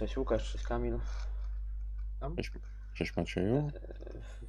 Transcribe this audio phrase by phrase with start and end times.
[0.00, 0.98] Cześć Łukasz, cześć Kamil.
[2.36, 2.52] Cześć,
[2.94, 3.70] cześć Macieju.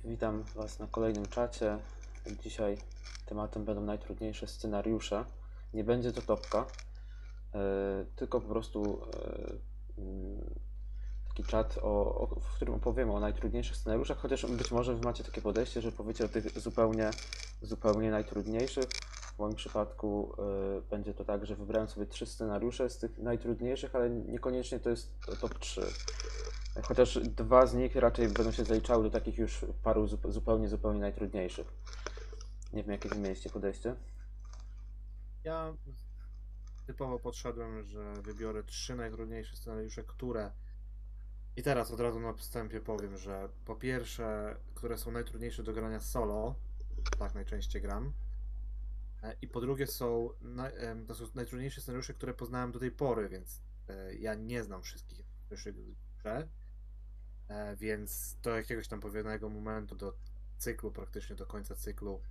[0.03, 1.77] Witam Was na kolejnym czacie.
[2.43, 2.77] Dzisiaj
[3.25, 5.25] tematem będą najtrudniejsze scenariusze.
[5.73, 6.65] Nie będzie to topka,
[7.53, 9.01] e, tylko po prostu
[9.97, 10.55] e, mm,
[11.27, 15.23] taki czat, o, o, w którym opowiemy o najtrudniejszych scenariuszach, chociaż być może Wy macie
[15.23, 17.11] takie podejście, że powiecie o tych zupełnie,
[17.61, 18.85] zupełnie najtrudniejszych.
[19.41, 20.35] Moim przypadku
[20.77, 24.89] e, będzie to tak, że wybrałem sobie trzy scenariusze z tych najtrudniejszych, ale niekoniecznie to
[24.89, 25.81] jest top 3.
[26.83, 30.99] Chociaż dwa z nich raczej będą się zaliczały do takich już paru zup- zupełnie, zupełnie
[30.99, 31.73] najtrudniejszych.
[32.73, 33.95] Nie wiem, jakie wy mieliście podejście.
[35.43, 35.73] Ja
[36.87, 40.51] typowo podszedłem, że wybiorę trzy najtrudniejsze scenariusze, które.
[41.55, 45.99] I teraz od razu na wstępie powiem, że po pierwsze, które są najtrudniejsze do grania
[45.99, 46.55] solo,
[47.19, 48.13] tak najczęściej gram.
[49.23, 50.29] E, I po drugie są,
[51.07, 55.25] to są najtrudniejsze scenariusze, które poznałem do tej pory, więc e, ja nie znam wszystkich
[55.49, 55.95] scenariuszy.
[57.47, 60.17] E, Więc do jakiegoś tam pewnego momentu, do
[60.57, 62.21] cyklu, praktycznie do końca cyklu,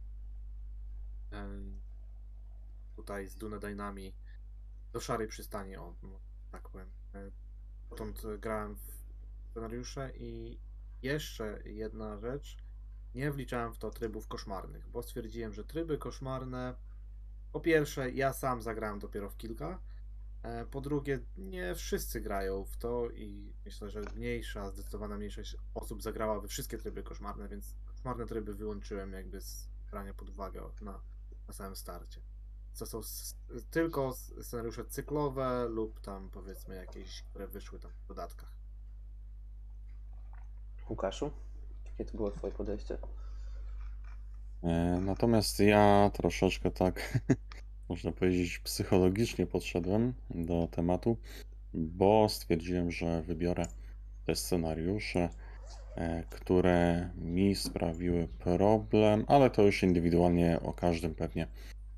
[2.97, 4.15] tutaj z Dunedainami
[4.93, 6.91] do szarej przystani, o, no, tak powiem.
[7.91, 8.81] Potąd e, grałem w
[9.51, 10.61] scenariusze i
[11.03, 12.57] jeszcze jedna rzecz,
[13.15, 16.75] nie wliczałem w to trybów koszmarnych, bo stwierdziłem, że tryby koszmarne,
[17.53, 19.81] po pierwsze, ja sam zagrałem dopiero w kilka,
[20.43, 26.03] e, po drugie, nie wszyscy grają w to i myślę, że mniejsza, zdecydowana mniejszość osób
[26.03, 31.01] zagrała we wszystkie tryby koszmarne, więc koszmarne tryby wyłączyłem jakby z brania pod uwagę na,
[31.49, 32.21] na samym starcie
[32.79, 33.01] to są
[33.71, 38.53] tylko scenariusze cyklowe lub tam powiedzmy jakieś, które wyszły tam w dodatkach.
[40.89, 41.31] Łukaszu,
[42.01, 42.99] jakie to było twoje podejście?
[44.63, 47.19] E, Natomiast ja troszeczkę tak,
[47.89, 51.17] można powiedzieć, psychologicznie podszedłem do tematu,
[51.75, 53.67] bo stwierdziłem, że wybiorę
[54.27, 55.29] te scenariusze,
[55.97, 61.47] e, które mi sprawiły problem, ale to już indywidualnie o każdym pewnie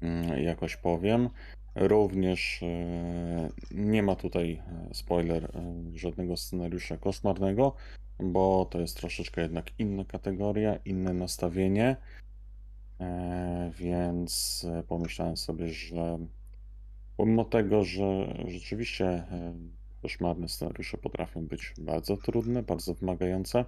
[0.01, 1.29] mm, jakoś powiem.
[1.75, 5.53] Również e, nie ma tutaj spoiler
[5.95, 7.75] żadnego scenariusza koszmarnego,
[8.19, 11.97] bo to jest troszeczkę jednak inna kategoria, inne nastawienie.
[13.01, 16.19] E, Więc e, pomyślałem sobie, że
[17.17, 19.55] pomimo tego, że rzeczywiście e,
[20.03, 23.65] koszmarne scenariusze potrafią być bardzo trudne, bardzo wymagające,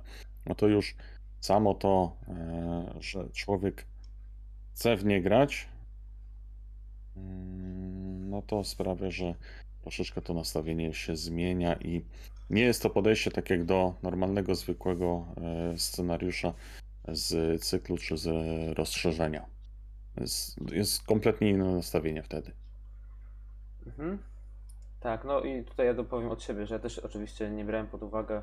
[0.47, 0.97] no to już
[1.41, 2.17] samo to,
[3.01, 3.87] że człowiek
[4.75, 5.69] chce w nie grać,
[7.17, 9.35] mm, no to sprawia, że
[9.83, 12.05] troszeczkę to nastawienie się zmienia i
[12.51, 16.55] nie jest to podejście tak jak do normalnego, zwykłego e, scenariusza
[17.09, 18.29] z cyklu czy z
[18.79, 19.47] rozszerzenia.
[20.73, 22.53] Jest, kompletnie inne nastawienie wtedy.
[23.87, 24.19] Mhm.
[25.01, 28.03] Tak, no i tutaj ja dopowiem od siebie, że ja też oczywiście nie brałem pod
[28.03, 28.43] uwagę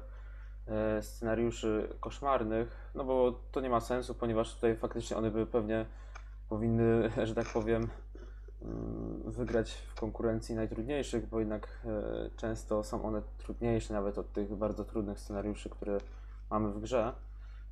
[0.67, 5.85] e, scenariuszy koszmarnych, no bo to nie ma sensu, ponieważ tutaj faktycznie one by pewnie
[6.50, 7.88] powinny, że tak powiem,
[9.25, 14.85] wygrać w konkurencji najtrudniejszych, bo jednak e, często są one trudniejsze nawet od tych bardzo
[14.85, 15.97] trudnych scenariuszy, które
[16.49, 17.13] mamy w grze.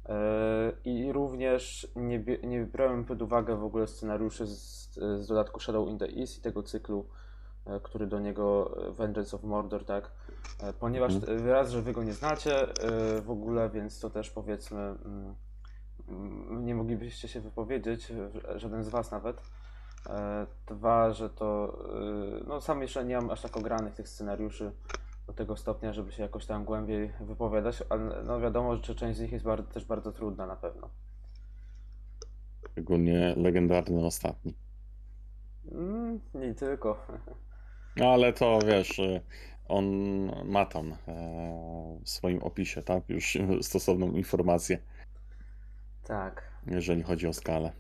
[0.06, 5.90] E, I również nie, nie brałem pod uwagę w ogóle scenariuszy z, z dodatku Shadow
[5.90, 7.06] in the East i tego cyklu,
[7.66, 10.12] e, który do niego Vengeance of Mordor, tak?
[10.80, 11.48] Ponieważ Mhm.
[11.48, 12.68] raz, że wy go nie znacie
[13.22, 15.36] w ogóle, więc to też powiedzmy mm,
[16.08, 18.14] mm, nie moglibyście się wypowiedzieć,
[18.56, 19.42] żaden z was nawet.
[20.10, 21.78] E, Dwa, że to
[22.42, 24.72] e, no sam jeszcze nie mam aż tak ogranych tych scenariuszy
[25.28, 29.22] do tego stopnia, żeby się jakoś tam głębiej wypowiadać, ale no wiadomo, że część z
[29.22, 30.90] nich jest bardzo, też bardzo trudna na pewno.
[32.72, 34.54] Szczególnie legendarny ostatni.
[35.72, 37.08] Mm, nie tylko.
[37.96, 39.22] No ale to wiesz, y,
[39.68, 39.86] on
[40.46, 43.04] ma tam e, w swoim opisie, tak?
[43.10, 44.78] Już stosowną informację,
[46.04, 46.44] Tak.
[46.68, 47.72] jeżeli chodzi o skalę.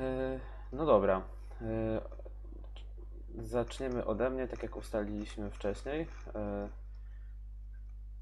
[0.00, 0.40] E,
[0.72, 1.22] No dobra.
[1.62, 2.00] E,
[3.38, 6.08] Zaczniemy ode mnie, tak jak ustaliliśmy wcześniej.
[6.34, 6.68] E,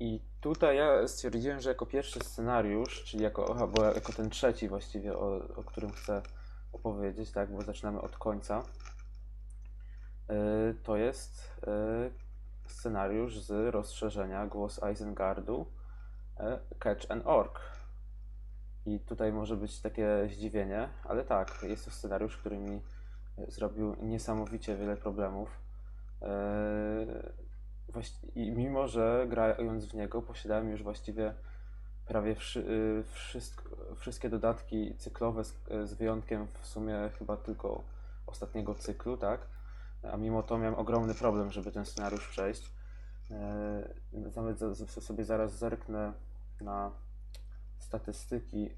[0.00, 5.16] I tutaj ja stwierdziłem, że jako pierwszy scenariusz, czyli jako, bo jako ten trzeci właściwie,
[5.18, 6.22] o, o którym chcę
[6.72, 8.62] opowiedzieć, tak, bo zaczynamy od końca,
[10.82, 11.60] to jest
[12.66, 15.66] scenariusz z rozszerzenia Głos Isengardu
[16.36, 17.52] e, Catch an Orc.
[18.86, 22.82] I tutaj może być takie zdziwienie, ale tak, jest to scenariusz, który mi
[23.48, 25.48] zrobił niesamowicie wiele problemów.
[26.22, 27.06] Eee,
[28.34, 31.34] I mimo, że grając w niego posiadałem już właściwie
[32.06, 35.54] prawie y, wszystko, wszystkie dodatki cyklowe, z,
[35.84, 37.82] z wyjątkiem w sumie chyba tylko
[38.26, 39.40] ostatniego cyklu, tak?
[40.12, 42.72] a mimo to miałem ogromny problem, żeby ten scenariusz przejść.
[43.30, 43.94] E,
[44.36, 46.12] Nawet sobie zaraz zerknę
[46.60, 46.90] na
[47.78, 48.70] statystyki,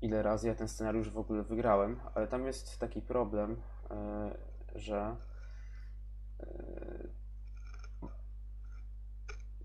[0.00, 4.36] ile razy ja ten scenariusz w ogóle wygrałem, ale tam jest taki problem, e,
[4.74, 5.16] że
[6.40, 6.46] e,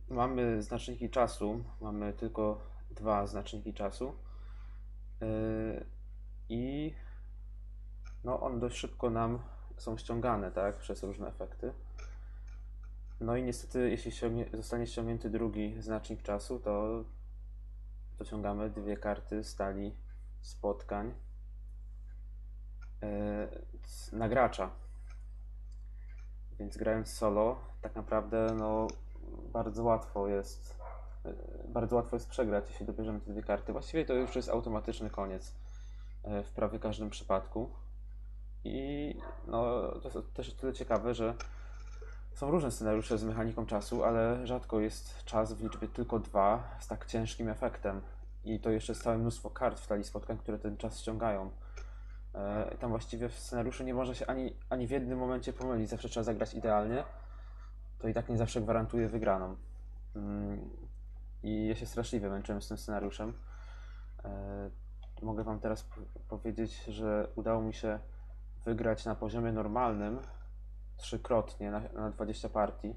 [0.09, 2.61] mamy znaczniki czasu, mamy tylko
[2.91, 4.15] dwa znaczniki czasu
[5.21, 5.25] e,
[6.49, 6.93] i
[8.23, 9.39] no on dość szybko nam
[9.77, 11.73] są ściągane, tak, przez różne efekty.
[13.19, 14.11] No i niestety, jeśli
[14.53, 17.03] zostanie ściągnięty drugi znacznik czasu, to
[18.21, 19.95] dociągamy dwie karty stali
[20.41, 21.13] spotkań
[23.85, 24.69] z- na gracza.
[26.59, 28.87] Więc grając solo, tak naprawdę no,
[29.53, 30.77] bardzo łatwo jest
[31.25, 31.33] e,
[31.67, 33.71] bardzo łatwo jest przegrać, jeśli dobierzemy te dwie karty.
[33.71, 35.55] Właściwie to już jest automatyczny koniec
[36.23, 37.69] e, w prawie każdym przypadku.
[38.63, 39.15] I
[39.47, 41.33] no, to jest też o tyle ciekawe, że
[42.33, 46.87] są różne scenariusze z mechaniką czasu, ale rzadko jest czas w liczbie tylko dwa z
[46.87, 48.01] tak ciężkim efektem.
[48.43, 51.49] I to jeszcze jest całe mnóstwo kart w talii spotkań, które ten czas ściągają.
[52.35, 55.89] E, Tam właściwie w scenariuszu nie można się ani, ani w jednym momencie pomylić.
[55.89, 57.03] Zawsze trzeba zagrać idealnie.
[57.99, 59.55] To i tak nie zawsze gwarantuje wygraną.
[60.15, 60.69] Mm,
[61.43, 63.33] I ja się straszliwie męczyłem z tym scenariuszem.
[64.25, 64.69] E,
[65.21, 67.99] Mogę Wam teraz po- powiedzieć, że udało mi się
[68.65, 70.19] wygrać na poziomie normalnym
[71.01, 72.95] trzykrotnie na, na 20 partii.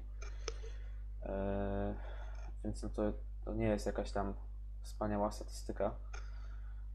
[1.23, 1.95] E,
[2.63, 3.13] Więc no to,
[3.45, 4.33] to nie jest jakaś tam
[4.81, 5.91] wspaniała statystyka.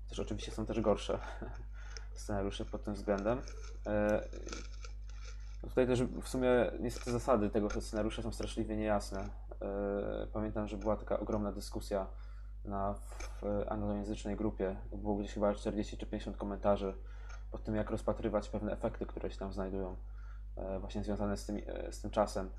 [0.08, 1.18] Też oczywiście są też gorsze
[2.14, 3.42] scenariusze pod tym względem.
[3.86, 4.24] E,
[5.62, 9.20] no Tutaj też w sumie niestety zasady tego scenariusza są straszliwie niejasne.
[9.20, 12.06] E, Pamiętam, że była taka ogromna dyskusja
[12.64, 12.94] na
[13.42, 14.76] w anglojęzycznej grupie.
[14.92, 16.94] Było gdzieś chyba 40 czy 50 komentarzy
[17.50, 19.96] pod tym, jak rozpatrywać pewne efekty, które się tam znajdują,
[20.80, 22.50] właśnie związane z tym, e, z tym czasem.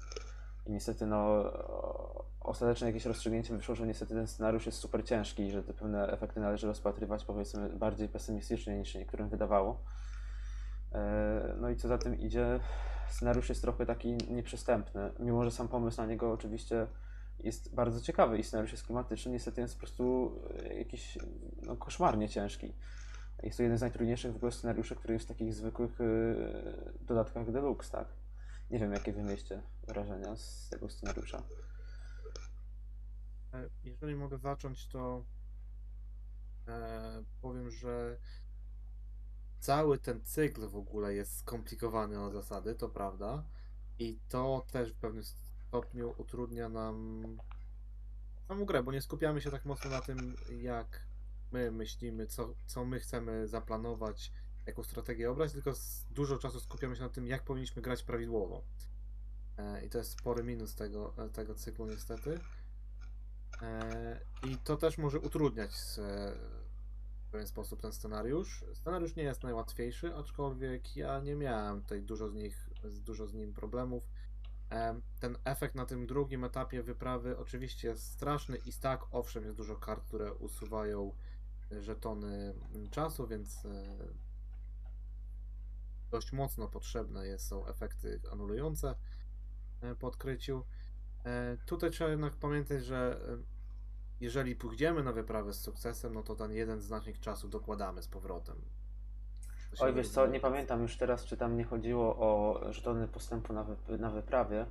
[0.66, 5.44] I niestety, no, o- ostatecznie jakieś rozstrzygnięcie wyszło, że niestety ten scenariusz jest super ciężki
[5.44, 9.84] i że te pewne efekty należy rozpatrywać, powiedzmy, bardziej pesymistycznie niż się niektórym wydawało.
[10.94, 12.60] E, No i co za tym idzie,
[13.10, 16.88] scenariusz jest trochę taki nieprzystępny, mimo że sam pomysł na niego oczywiście
[17.40, 20.32] jest bardzo ciekawy i scenariusz jest klimatyczny, niestety jest po prostu
[20.66, 21.18] e, jakiś
[21.62, 22.74] no, koszmarnie ciężki.
[23.44, 26.36] Jest to jeden z najtrudniejszych w ogóle scenariuszy, który jest w takich zwykłych y,
[27.02, 28.08] dodatkach deluxe, tak?
[28.70, 31.44] Nie wiem, jakie wy mieliście wrażenia z tego scenariusza.
[33.54, 35.26] E, Jeżeli mogę zacząć, to
[36.68, 38.18] e, powiem, że
[39.60, 43.44] cały ten cykl w ogóle jest skomplikowany o zasady, to prawda.
[44.00, 47.24] I to też w pewnym stopniu utrudnia nam
[48.48, 51.02] samą grę, bo nie skupiamy się tak mocno na tym, jak
[51.52, 54.32] my myślimy, co, co my chcemy zaplanować,
[54.66, 55.74] jaką strategię obrać, tylko
[56.10, 58.64] dużo czasu skupiamy się na tym, jak powinniśmy grać prawidłowo.
[59.58, 62.40] E, I to jest spory minus tego, tego cyklu niestety.
[63.62, 65.72] E, I to też może utrudniać
[67.28, 68.66] w pewien sposób ten scenariusz.
[68.74, 72.70] Scenariusz nie jest najłatwiejszy, aczkolwiek ja nie miałem tutaj dużo z nich,
[73.06, 74.04] dużo z nim problemów.
[74.70, 79.58] Em, Ten efekt na tym drugim etapie wyprawy oczywiście jest straszny i tak, owszem, jest
[79.58, 81.31] dużo kart, które usuwają e,
[81.80, 83.98] żetony mm, czasu, więc e,
[86.12, 88.96] dość mocno potrzebne jest, są efekty anulujące
[89.82, 90.66] e, po odkryciu.
[91.26, 93.20] E, Tutaj trzeba jednak pamiętać, że
[94.20, 98.56] jeżeli pójdziemy na wyprawę z sukcesem, no to ten jeden znacznik czasu dokładamy z powrotem.
[99.80, 103.64] Oj, wiesz co, nie pamiętam już teraz, czy tam nie chodziło o żetony postępu na,
[103.64, 104.66] wy, na wyprawie.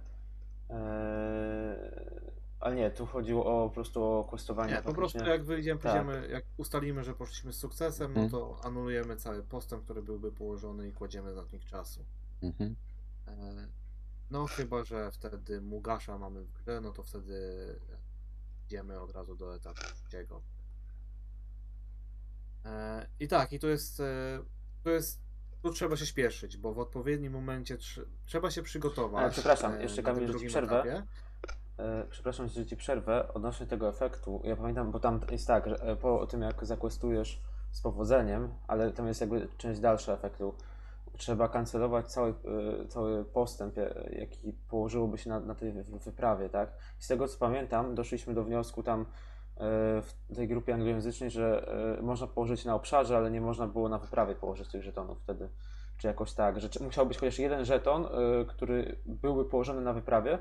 [2.61, 4.73] Ale nie, tu chodziło o po prostu o questowanie.
[4.75, 5.93] Nie, po prostu jak wyjdziemy, Tak.
[6.07, 8.31] pójdziemy, jak ustalimy, że poszliśmy z sukcesem, no Mhm.
[8.31, 12.05] to anulujemy cały postęp, który byłby położony i kładziemy znacznik czasu.
[12.43, 12.76] Mhm.
[13.29, 13.69] E,
[14.31, 17.40] No chyba, że wtedy Mugasza mamy w grze, no to wtedy
[18.67, 20.43] idziemy od razu do etapu trzeciego.
[22.64, 24.38] E, I tak, i to jest, e,
[24.83, 25.21] to jest,
[25.62, 29.23] tu trzeba się śpieszyć, bo w odpowiednim momencie trze- trzeba się przygotować.
[29.23, 30.75] Ale przepraszam, jeszcze Kamil, przerwę.
[30.81, 31.07] etapie.
[31.80, 33.28] E, Przepraszam, że ci przerwę.
[33.34, 37.42] Odnośnie tego efektu, ja pamiętam, bo tam jest tak, że e, po tym jak zakwestujesz
[37.70, 40.54] z powodzeniem, ale tam jest jakby część dalsza efektu.
[41.18, 42.30] Trzeba kancelować cały,
[42.82, 43.75] e, cały postęp,
[44.10, 46.72] jaki położyłoby się na, na tej wy- wyprawie, tak?
[46.99, 49.06] Z tego co pamiętam, doszliśmy do wniosku tam
[50.02, 51.66] w tej grupie anglojęzycznej, że
[52.02, 55.49] można położyć na obszarze, ale nie można było na wyprawie położyć tych żetonów wtedy.
[55.99, 58.08] Czy jakoś tak, że musiał być chociaż jeden żeton,
[58.49, 60.38] który byłby położony na wyprawie,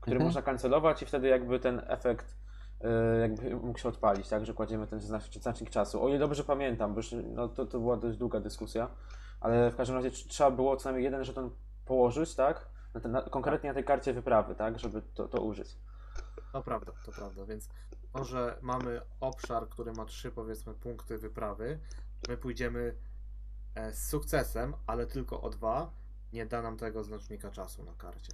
[0.00, 0.28] który Mhm.
[0.28, 2.34] można kancelować i wtedy jakby ten efekt
[2.80, 6.02] e, jakby mógł się odpalić, tak, że kładziemy ten znacznik, czasu.
[6.04, 8.90] O ile dobrze pamiętam, bo już, no, to, to była dość długa dyskusja,
[9.40, 11.50] ale w każdym razie tr- trzeba było co najmniej jeden żeton
[11.84, 12.66] położyć, tak?
[12.94, 14.78] Na ten, na, konkretnie na tej karcie wyprawy, tak?
[14.78, 15.76] Żeby to, to użyć.
[16.52, 17.68] To prawda, to prawda, więc
[18.14, 21.78] może mamy obszar, który ma trzy powiedzmy punkty wyprawy.
[22.28, 22.94] My pójdziemy
[23.74, 25.90] e, z sukcesem, ale tylko o dwa.
[26.32, 28.32] Nie da nam tego znacznika czasu na karcie.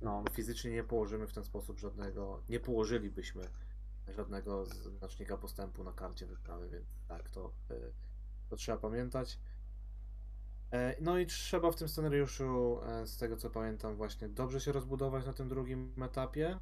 [0.00, 3.48] No, fizycznie nie położymy w ten sposób żadnego, nie położylibyśmy
[4.08, 7.92] żadnego znacznika postępu na karcie wyprawy, więc tak, to, y,
[8.48, 9.38] to trzeba pamiętać.
[10.72, 14.72] E, No i trzeba w tym scenariuszu, e, z tego co pamiętam, właśnie dobrze się
[14.72, 16.58] rozbudować na tym drugim etapie.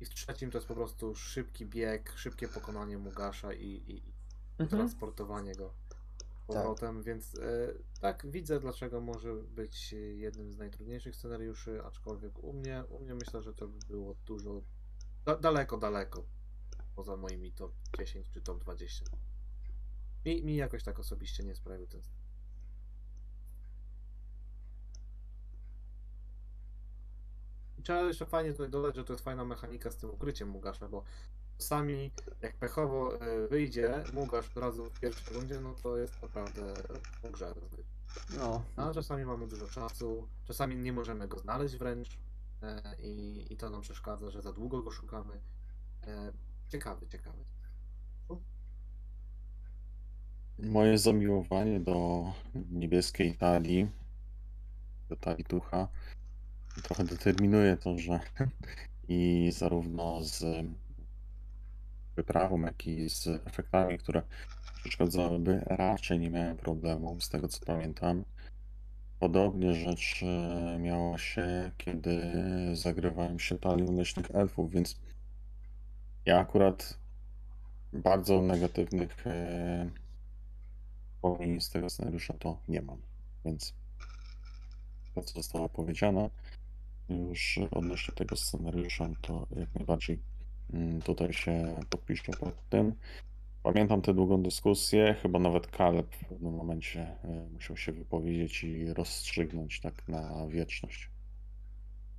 [0.00, 4.16] I w trzecim to jest po prostu szybki bieg, szybkie pokonanie Mugasza i, i, i
[4.58, 4.68] Mhm.
[4.68, 5.72] transportowanie go
[6.46, 12.84] powrotem, więc e, tak widzę, dlaczego może być jednym z najtrudniejszych scenariuszy, aczkolwiek u mnie,
[12.88, 14.62] u mnie myślę, że to by było dużo
[15.24, 16.24] da, daleko, daleko
[16.96, 19.04] poza moimi top 10 czy top 20.
[20.24, 22.02] Mi, mi jakoś tak osobiście nie sprawił ten.
[27.78, 30.88] I Trzeba jeszcze fajnie tutaj dodać, że to jest fajna mechanika z tym ukryciem Mugasza,
[30.88, 31.04] bo
[31.58, 32.10] czasami
[32.42, 36.74] jak pechowo e, wyjdzie Mugasz od razu w pierwszej rundzie, no to jest naprawdę
[37.22, 37.54] w grze.
[38.38, 42.18] no, A czasami mamy dużo czasu, czasami nie możemy go znaleźć wręcz
[42.62, 45.40] e, i, i to nam przeszkadza, że za długo go szukamy.
[46.68, 47.44] Ciekawy, ciekawy.
[50.58, 52.24] Moje zamiłowanie do
[52.70, 53.90] niebieskiej talii,
[55.08, 55.88] do talii ducha,
[56.82, 58.20] trochę determinuje to, że
[59.08, 60.44] i zarówno z
[62.16, 64.22] wyprawą, jak i z efektami, które
[64.80, 68.24] przeszkadzałyby, raczej nie miałem problemu, z tego co pamiętam.
[69.20, 72.20] Podobnie rzecz e, miała się, kiedy
[72.72, 75.00] zagrywałem się talią leśnych elfów, więc
[76.26, 76.98] ja akurat
[77.92, 79.90] bardzo negatywnych e,
[81.14, 82.98] wspomnień z tego scenariusza to nie mam,
[83.44, 83.74] więc
[85.14, 86.30] to, co zostało powiedziane
[87.08, 90.18] już odnośnie tego scenariusza, to jak najbardziej
[91.04, 92.94] tutaj się podpiszę pod tym.
[93.62, 98.94] Pamiętam tę długą dyskusję, chyba nawet Kaleb w pewnym momencie e, musiał się wypowiedzieć i
[98.94, 101.10] rozstrzygnąć tak na wieczność,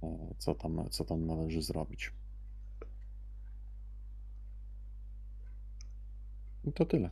[0.03, 2.13] e, co tam, co tam należy zrobić.
[6.63, 7.09] I to tyle.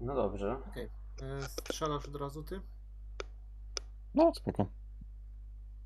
[0.00, 0.56] no dobrze.
[1.22, 2.60] E, strzelasz od razu ty?
[4.14, 4.79] No, spoko.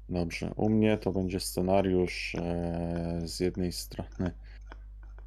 [0.09, 4.31] Dobrze, u mnie to będzie scenariusz e, z jednej strony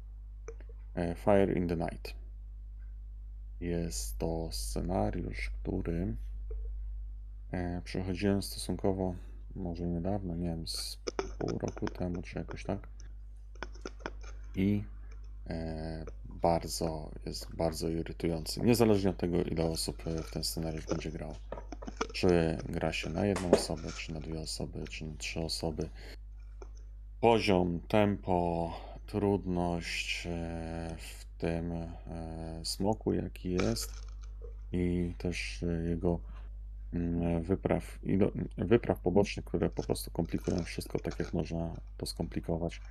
[0.95, 2.13] e, Fire in the Night.
[3.59, 6.15] Jest to scenariusz, który
[7.51, 9.15] e, przechodziłem stosunkowo
[9.55, 10.97] może niedawno, nie wiem, z
[11.39, 12.87] pół roku temu, czy jakoś tak.
[14.55, 14.83] I
[15.47, 18.61] e, bardzo, jest bardzo irytujący.
[18.61, 21.35] Niezależnie od tego, ile osób w ten scenariusz będzie grało.
[22.13, 25.89] Czy gra się na jedną osobę, czy na dwie osoby, czy na trzy osoby.
[27.23, 28.71] Poziom, tempo,
[29.05, 31.87] trudność e, w tym e,
[32.63, 33.91] smoku, jaki jest,
[34.71, 36.19] i też e, jego
[36.93, 37.99] mm, wypraw,
[38.57, 42.81] wypraw pobocznych, które po prostu komplikują wszystko tak, jak można to skomplikować,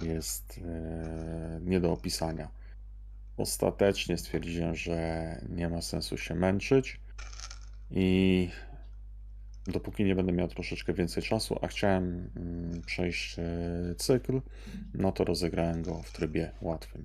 [0.00, 0.60] jest
[1.60, 2.48] nie do opisania.
[3.36, 7.00] Ostatecznie stwierdziłem, że nie ma sensu się męczyć
[7.90, 8.48] i
[9.66, 13.42] dopóki nie będę miał troszeczkę więcej czasu, a chciałem mm, przejść e,
[13.96, 14.40] cykl,
[14.94, 17.04] no to rozegrałem go w trybie łatwym.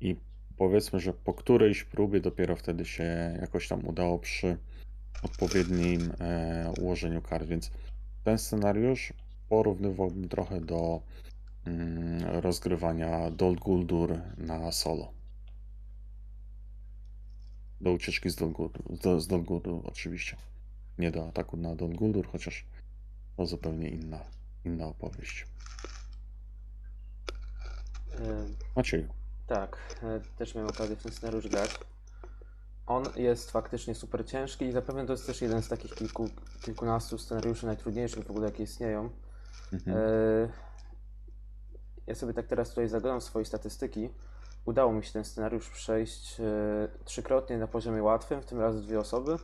[0.00, 0.16] I
[0.56, 4.56] powiedzmy, że po którejś próbie dopiero wtedy się jakoś tam udało przy
[5.22, 7.70] odpowiednim e, ułożeniu kart, więc
[8.24, 9.12] ten scenariusz
[9.48, 11.02] porównywałbym trochę do
[11.64, 15.12] mm, rozgrywania Dol Guldur na solo.
[17.80, 18.52] Do ucieczki z Dol
[19.20, 20.36] z Dol Guldur oczywiście.
[20.98, 22.66] Nie do ataku na Dol Guldur, chociaż
[23.36, 24.20] to zupełnie inna,
[24.64, 25.46] inna opowieść.
[28.14, 29.08] E, Macieju,
[29.46, 31.78] Tak, e, też miałem okazję w ten scenariusz grać.
[32.86, 36.28] On jest faktycznie super ciężki i zapewne to jest też jeden z takich kilku,
[36.62, 39.10] kilkunastu scenariuszy najtrudniejszych w ogóle, jakie istnieją.
[39.72, 39.96] mhm.
[39.96, 40.00] E,
[42.06, 44.08] Ja sobie tak teraz tutaj zaglądam w swoje statystyki.
[44.64, 46.36] Udało mi się ten scenariusz przejść
[47.04, 49.36] trzykrotnie na poziomie łatwym, w tym razy dwie osoby.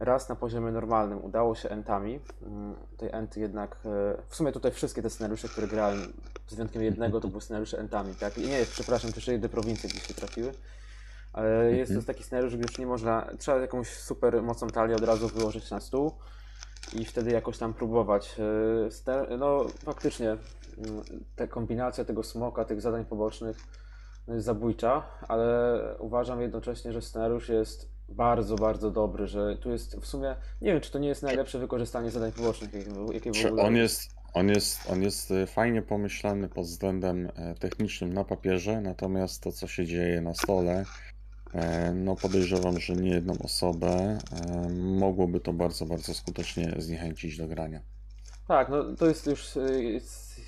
[0.00, 2.20] Raz na poziomie normalnym udało się entami.
[2.46, 6.12] Mm, Tej enty jednak, e, w sumie tutaj wszystkie te scenariusze, które grałem,
[6.46, 8.38] Z wyjątkiem jednego to były scenariusze entami, tak?
[8.38, 10.52] I nie, przepraszam, to jeszcze jedne prowincje gdzieś się trafiły.
[11.32, 12.04] Ale jest to Mhm.
[12.06, 15.80] taki scenariusz, gdzie już nie można, trzeba jakąś super mocną talię od razu wyłożyć na
[15.80, 16.12] stół
[16.92, 18.36] i wtedy jakoś tam próbować.
[18.90, 20.40] Ster- No faktycznie mm,
[21.36, 23.56] ta kombinacja tego smoka, tych zadań pobocznych
[24.28, 29.96] no, jest zabójcza, ale uważam jednocześnie, że scenariusz jest bardzo, bardzo dobry, że tu jest
[29.96, 32.70] w sumie, nie wiem czy to nie jest najlepsze wykorzystanie zadań pobocznych,
[33.12, 37.28] jakie, w Czy ogóle on jest, on jest, on jest y, fajnie pomyślany pod względem
[37.34, 40.84] e, technicznym na papierze, natomiast to, co się dzieje na stole,
[41.54, 47.48] e, no podejrzewam, że nie jedną osobę e, mogłoby to bardzo, bardzo skutecznie zniechęcić do
[47.48, 47.80] grania.
[48.48, 49.58] Tak, no to jest już.
[49.78, 50.40] Jest,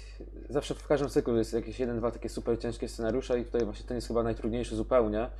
[0.50, 3.86] zawsze w każdym cyklu jest jakieś jeden, dwa takie super ciężkie scenariusze, i tutaj właśnie
[3.86, 5.30] ten jest chyba najtrudniejszy zupełnie.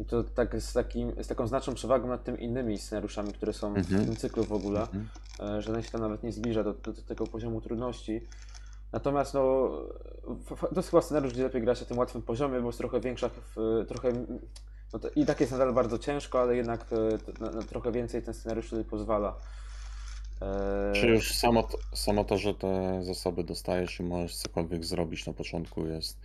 [0.00, 3.68] I to tak z, takim, z taką znaczną przewagą nad tymi innymi scenariuszami, które są
[3.68, 4.02] Mhm.
[4.02, 5.08] w tym cyklu w ogóle, Mhm.
[5.40, 8.20] e, że ten się tam nawet nie zbliża do, do, do tego poziomu trudności.
[8.92, 9.70] Natomiast no,
[10.60, 13.00] to jest chyba scenariusz, gdzie lepiej gra się na tym łatwym poziomie, bo jest trochę
[13.00, 14.12] większa, w, trochę,
[14.92, 17.92] no to, i tak jest nadal bardzo ciężko, ale jednak e, to- na, na trochę
[17.92, 19.36] więcej ten scenariusz tutaj pozwala.
[20.42, 25.26] E, Czy już samo to, samo to, że te zasoby dostajesz i możesz cokolwiek zrobić
[25.26, 26.18] na początku jest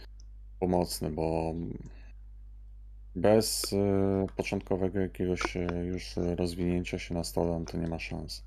[0.60, 1.54] pomocne, bo
[3.16, 3.78] bez y,
[4.36, 8.44] początkowego jakiegoś y, już rozwinięcia się na stole, no to nie ma szans.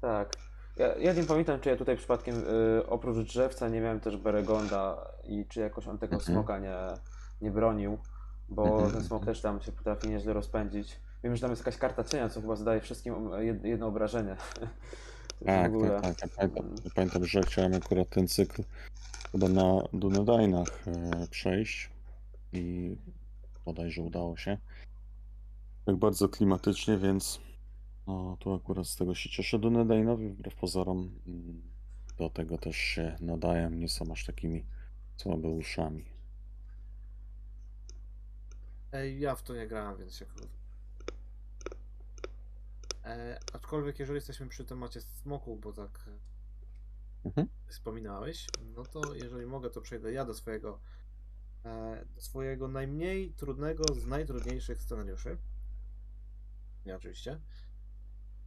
[0.00, 0.32] Tak.
[0.76, 2.34] Ja, ja nie pamiętam, czy ja tutaj przypadkiem
[2.78, 6.32] y, oprócz drzewca nie miałem też Beregonda i czy jakoś on tego Mhm.
[6.34, 6.74] smoka nie,
[7.40, 7.98] nie bronił,
[8.48, 9.34] bo Mhm, ten smok mhm.
[9.34, 11.00] też tam się potrafi nieźle rozpędzić.
[11.24, 14.36] Wiem, że tam jest jakaś karta cienia, co chyba zadaje wszystkim jed- jedno obrażenie.
[15.46, 16.00] Tak, ogóle.
[16.00, 16.20] tak, tak.
[16.20, 18.62] Ja pamiętam, pamiętam, że chciałem akurat ten cykl
[19.32, 20.84] chyba na Dunedainach
[21.30, 21.90] przejść
[22.52, 22.96] i
[23.64, 24.58] bodajże udało się.
[25.84, 27.40] Tak bardzo klimatycznie, więc
[28.06, 29.58] no, tu akurat z tego się cieszę.
[29.58, 31.62] Dunedainowi wbrew pozorom mm,
[32.18, 34.64] do tego też się nadają, nie są aż takimi
[35.16, 36.04] słabeuszami.
[38.92, 40.56] Ej, ja w to nie grałem, więc się krótko.
[43.04, 46.10] E, aczkolwiek jeżeli jesteśmy przy temacie smoków, bo tak
[47.24, 47.48] Mhm.
[47.66, 48.46] wspominałeś,
[48.76, 50.80] no to jeżeli mogę, to przejdę ja do swojego
[52.14, 55.38] do swojego najmniej trudnego z najtrudniejszych scenariuszy.
[56.86, 57.40] Nie oczywiście.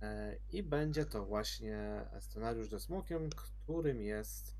[0.01, 4.55] E, I będzie to właśnie scenariusz ze smokiem, którym jest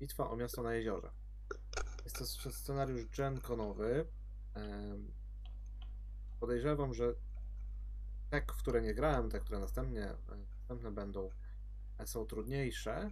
[0.00, 1.10] Bitwa o miasto na jeziorze.
[2.04, 4.06] Jest to scenariusz genkonowy.
[4.54, 5.12] Em,
[6.40, 7.14] Podejrzewam, że
[8.30, 10.16] te, w które nie grałem, te, które następnie, e,
[10.58, 11.30] następne będą,
[11.98, 13.10] e, są trudniejsze.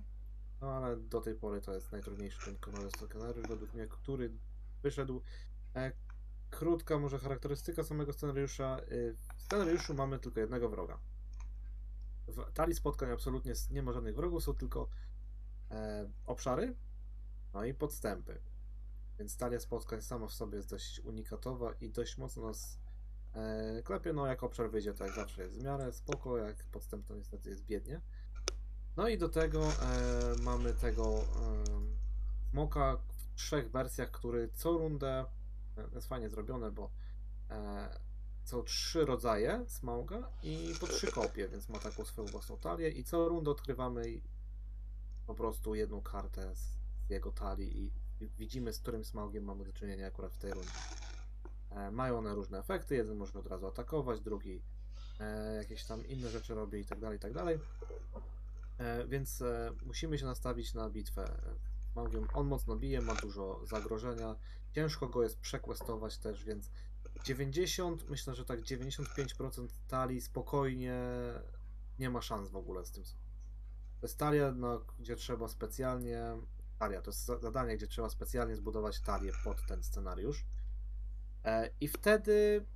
[0.61, 4.31] No ale do tej pory to jest najtrudniejszy genkonowy scenariusz, według mnie, który
[4.83, 5.23] wyszedł.
[5.77, 5.93] E,
[6.51, 8.81] Krótka może charakterystyka samego scenariusza.
[8.93, 10.99] Y, W scenariuszu mamy tylko jednego wroga.
[12.27, 14.89] W talii spotkań absolutnie nie ma żadnych wrogów, są tylko
[15.71, 16.75] e, obszary,
[17.55, 18.41] no i podstępy.
[19.19, 22.79] Więc talia spotkań sama w sobie jest dość unikatowa i dość mocno nas
[23.35, 24.13] e, klepie.
[24.13, 27.51] No jak obszar wyjdzie, to jak zawsze jest w miarę spoko, jak podstęp to niestety
[27.51, 28.01] jest biednie.
[28.97, 29.73] No i do tego e,
[30.43, 31.25] mamy tego e,
[32.51, 32.99] smoka
[33.39, 35.25] trzech wersjach, który co rundę
[35.79, 36.91] e, jest fajnie zrobione, bo
[37.51, 37.99] e,
[38.45, 43.05] są trzy rodzaje smauga i po trzy kopie, więc ma taką swoją własną talię i
[43.05, 44.21] co rundę odkrywamy
[45.27, 47.93] po prostu jedną kartę z z jego talii i
[48.39, 50.71] widzimy, z którym smaugiem mamy do czynienia akurat w tej rundzie.
[51.71, 54.63] E, mają one różne efekty, jeden może od razu atakować, drugi
[55.21, 57.59] e, jakieś tam inne rzeczy robi i tak dalej, i tak dalej.
[58.79, 61.41] E, więc e, musimy się nastawić na bitwę.
[61.89, 64.37] E, Smaugiem on mocno bije, ma dużo zagrożenia,
[64.73, 66.71] ciężko go jest przekwestować też, więc
[67.25, 71.01] 90, myślę, że tak 95% talii spokojnie
[71.99, 73.05] nie ma szans w ogóle z tym.
[74.01, 76.23] To jest talia, no, gdzie trzeba specjalnie.
[76.79, 80.47] Talia to jest za- zadanie, gdzie trzeba specjalnie zbudować talię pod ten scenariusz.
[81.45, 82.67] E, I wtedy,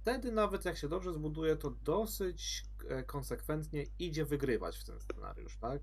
[0.00, 5.56] wtedy nawet jak się dobrze zbuduje, to dosyć e, konsekwentnie idzie wygrywać w ten scenariusz,
[5.58, 5.82] tak?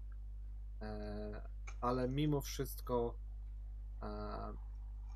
[1.82, 3.18] Ale mimo wszystko,
[4.02, 4.08] e,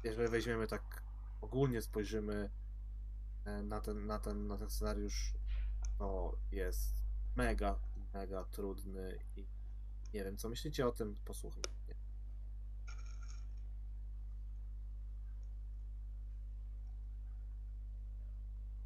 [0.03, 1.03] jeżeli weźmiemy tak
[1.41, 2.49] ogólnie spojrzymy
[3.45, 5.33] e, na ten, na ten, na ten scenariusz,
[5.97, 6.95] to jest
[7.35, 7.79] mega,
[8.13, 9.47] mega trudny i
[10.13, 11.61] nie wiem, co myślicie o tym, posłucham.
[11.87, 11.95] Nie.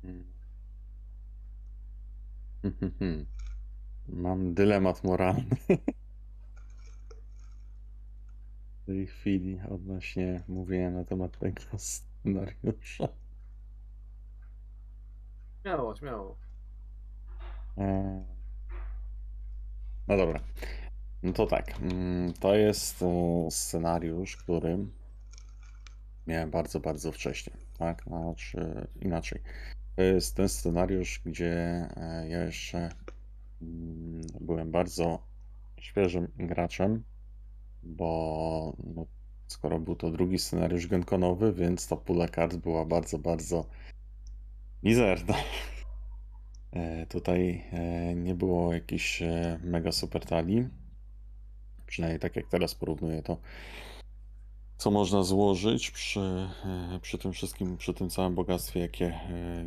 [0.04, 0.26] Mm.
[4.08, 5.46] Mam dylemat moralny.
[8.86, 13.08] W tej chwili odnośnie mówienia na temat tego scenariusza.
[15.62, 16.38] Śmiało, śmiało.
[17.78, 18.24] E,
[20.08, 20.40] No dobra.
[21.24, 24.78] No to tak, mm, to jest e, scenariusz, który
[26.28, 28.04] miałem bardzo, bardzo wcześnie, tak?
[28.04, 29.42] Znaczy inaczej.
[29.96, 31.54] To jest ten scenariusz, gdzie
[31.98, 32.90] e, ja jeszcze
[33.62, 35.28] mm, byłem bardzo
[35.80, 37.04] świeżym graczem,
[37.86, 39.06] bo no,
[39.48, 43.66] skoro był to drugi scenariusz genkonowy, więc ta pula kart była bardzo, bardzo
[44.84, 45.36] mizerna.
[46.72, 50.68] E, Tutaj e, nie było jakichś e, mega super talii.
[51.86, 53.38] Przynajmniej tak jak teraz porównuję to,
[54.78, 56.50] co można złożyć przy,
[57.02, 59.20] przy tym wszystkim, przy tym całym bogactwie, jakie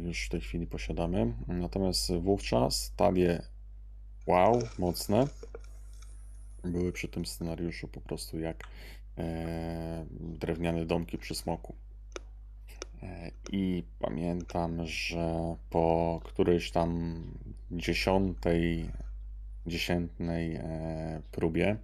[0.03, 1.35] już w tej chwili posiadamy.
[1.47, 3.43] Natomiast wówczas talie
[4.27, 5.27] wow, mocne.
[6.65, 8.65] Były przy tym scenariuszu po prostu jak
[9.19, 11.75] e, drewniane domki przy smoku.
[13.03, 17.23] E, I pamiętam, że po którejś tam
[17.71, 18.91] dziesiątej,
[19.67, 21.77] dziesiętnej e, próbie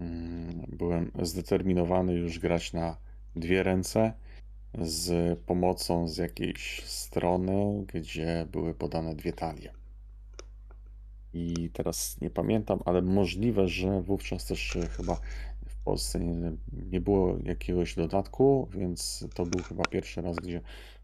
[0.00, 2.96] mm, byłem zdeterminowany już grać na
[3.36, 4.12] dwie ręce
[4.78, 9.79] z pomocą z jakiejś strony, gdzie były podane dwie talie.
[11.34, 15.20] I teraz nie pamiętam, ale możliwe, że wówczas też chyba
[15.68, 20.60] w Polsce nie, nie było jakiegoś dodatku, więc to był chyba pierwszy raz, gdzie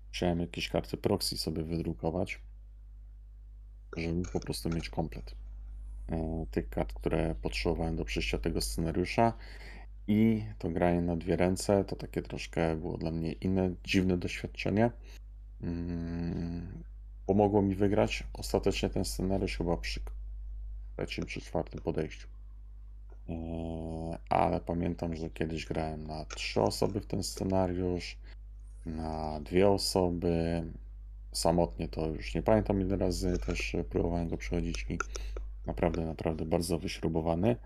[0.08, 2.40] musiałem jakieś karty proxy sobie wydrukować,
[3.96, 5.34] żeby po prostu mieć komplet
[6.08, 9.32] e, tych kart, które potrzebowałem do przejścia tego scenariusza.
[10.08, 14.90] I to granie na dwie ręce to takie troszkę było dla mnie inne, dziwne doświadczenie.
[15.62, 16.84] Mm,
[17.26, 20.00] Pomogło mi wygrać ostatecznie ten scenariusz chyba przy
[20.96, 22.28] trzecim czy czwartym podejściu.
[23.28, 28.18] Eee, Ale pamiętam, że kiedyś grałem na trzy osoby w ten scenariusz,
[28.86, 30.64] na dwie osoby.
[31.32, 34.98] Samotnie to już nie pamiętam ile razy też próbowałem go przechodzić i
[35.66, 37.56] naprawdę, naprawdę bardzo wyśrubowany.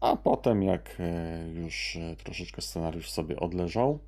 [0.00, 3.98] A potem, jak e, już e, troszeczkę scenariusz sobie odleżał,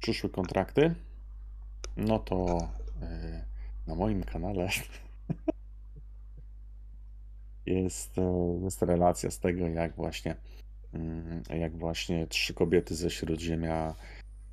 [0.00, 0.94] przyszły kontrakty,
[1.96, 2.68] no to
[3.02, 3.44] e,
[3.86, 4.68] na moim kanale
[7.66, 10.36] jest, e, jest relacja z tego, jak właśnie,
[10.92, 13.94] mm, jak właśnie trzy kobiety ze Śródziemia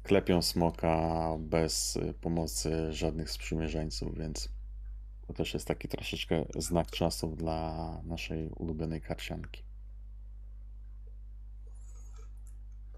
[0.03, 4.49] klepią smoka bez pomocy żadnych sprzymierzeńców, więc
[5.27, 9.63] to też jest taki troszeczkę znak czasów dla naszej ulubionej karcianki.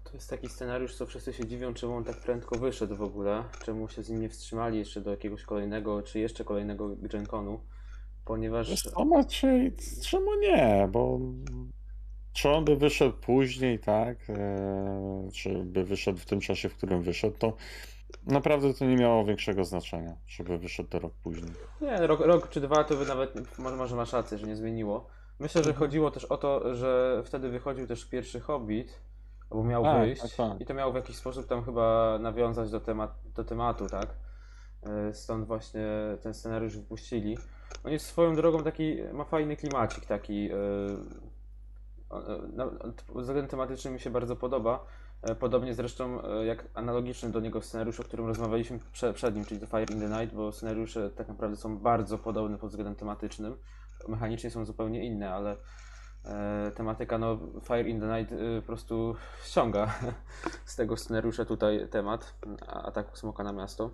[0.04, 3.44] To jest taki scenariusz, co wszyscy się dziwią, czemu on tak prędko wyszedł w ogóle,
[3.64, 7.60] czemu się z nim nie wstrzymali jeszcze do jakiegoś kolejnego, czy jeszcze kolejnego Genconu,
[8.24, 8.82] ponieważ...
[8.82, 10.88] Co, Maciej, czemu nie?
[10.92, 11.18] Bo
[12.32, 14.30] czy on by wyszedł później, tak?
[14.30, 17.52] E, czy by wyszedł w tym czasie, w którym wyszedł, to
[18.26, 21.52] naprawdę to nie miało większego znaczenia, żeby wyszedł to rok później.
[21.80, 25.06] Nie, rok, rok czy dwa to by nawet, może, może masz rację, że nie zmieniło.
[25.38, 25.86] Myślę, że Mhm.
[25.86, 29.00] chodziło też o to, że wtedy wychodził też pierwszy Hobbit,
[29.50, 30.60] albo miał Tak, wyjść tak, tak.
[30.60, 34.14] i to miało w jakiś sposób tam chyba nawiązać do, temat, do tematu, tak?
[34.82, 35.86] E, Stąd właśnie
[36.22, 37.38] ten scenariusz wypuścili.
[37.84, 40.56] On jest swoją drogą taki, ma fajny klimacik taki, e,
[42.10, 44.86] o- e, pod względem tematycznym mi się bardzo podoba.
[45.22, 49.44] E, Podobnie zresztą e, jak analogiczny do niego scenariusz, o którym rozmawialiśmy prze, przed nim,
[49.44, 52.94] czyli The Fire in the Night, bo scenariusze tak naprawdę są bardzo podobne pod względem
[52.94, 53.56] tematycznym.
[54.08, 55.56] Mechanicznie są zupełnie inne, ale
[56.24, 59.94] e, tematyka, no Fire in the Night e, po prostu ściąga
[60.64, 62.34] z tego scenariusza tutaj temat
[62.68, 63.90] ataku smoka na miasto.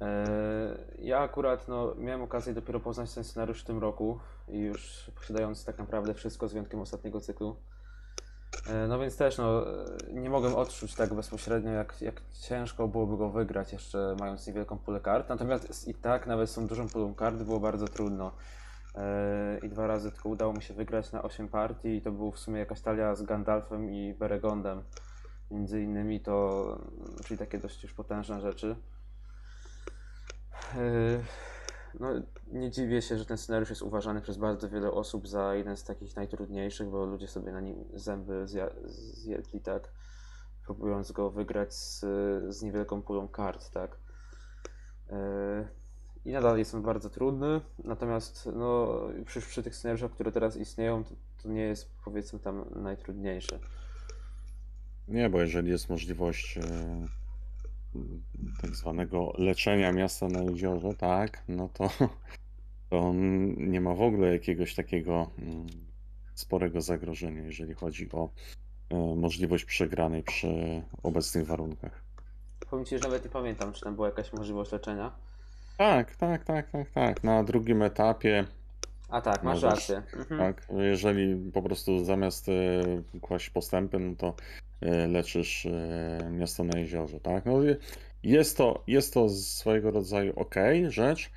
[0.00, 5.10] E, Ja akurat no, miałem okazję dopiero poznać ten scenariusz w tym roku i już
[5.14, 7.56] posiadając tak naprawdę wszystko z wyjątkiem ostatniego cyklu.
[8.66, 9.64] E, No więc też no,
[10.12, 15.00] nie mogłem odczuć tak bezpośrednio, jak, jak ciężko byłoby go wygrać, jeszcze mając niewielką pulę
[15.00, 15.28] kart.
[15.28, 18.32] Natomiast i tak, nawet z tą dużą pulą kart, było bardzo trudno.
[18.94, 22.32] E, I dwa razy tylko udało mi się wygrać na 8 partii i to był
[22.32, 24.82] w sumie jakaś talia z Gandalfem i Beregondem.
[25.50, 26.78] Między innymi to,
[27.24, 28.76] czyli takie dość już potężne rzeczy.
[30.76, 31.24] Yy,
[32.00, 32.08] No,
[32.52, 35.84] nie dziwię się, że ten scenariusz jest uważany przez bardzo wiele osób za jeden z
[35.84, 38.46] takich najtrudniejszych, bo ludzie sobie na nim zęby
[38.86, 39.92] zjedli, tak,
[40.64, 42.00] próbując go wygrać z,
[42.48, 43.96] z niewielką pulą kart, tak.
[45.10, 45.16] Yy,
[46.24, 51.04] I nadal jest on bardzo trudny, natomiast no, przy, przy tych scenariuszach, które teraz istnieją,
[51.04, 51.10] to,
[51.42, 53.58] to nie jest powiedzmy tam najtrudniejszy.
[55.08, 56.62] Nie, bo jeżeli jest możliwość e,
[58.62, 61.90] tak zwanego leczenia miasta na jeziorze, tak, no to,
[62.90, 65.66] to on nie ma w ogóle jakiegoś takiego mm,
[66.34, 68.28] sporego zagrożenia, jeżeli chodzi o
[68.90, 72.02] e, możliwość przegranej przy obecnych warunkach.
[72.70, 75.12] Powiem Ci, że nawet nie pamiętam, czy tam była jakaś możliwość leczenia.
[75.78, 77.24] Tak, tak, tak, tak, tak.
[77.24, 78.44] Na drugim etapie
[79.08, 80.02] A tak, masz Możesz, rację.
[80.16, 80.40] Mhm.
[80.40, 82.52] Tak, jeżeli po prostu zamiast e,
[83.20, 84.34] kłaść postępy, no to
[85.08, 87.46] leczysz e, miasto na jeziorze, tak?
[87.46, 87.76] No, je-
[88.22, 90.54] jest to, jest to swojego rodzaju ok
[90.88, 91.30] rzecz,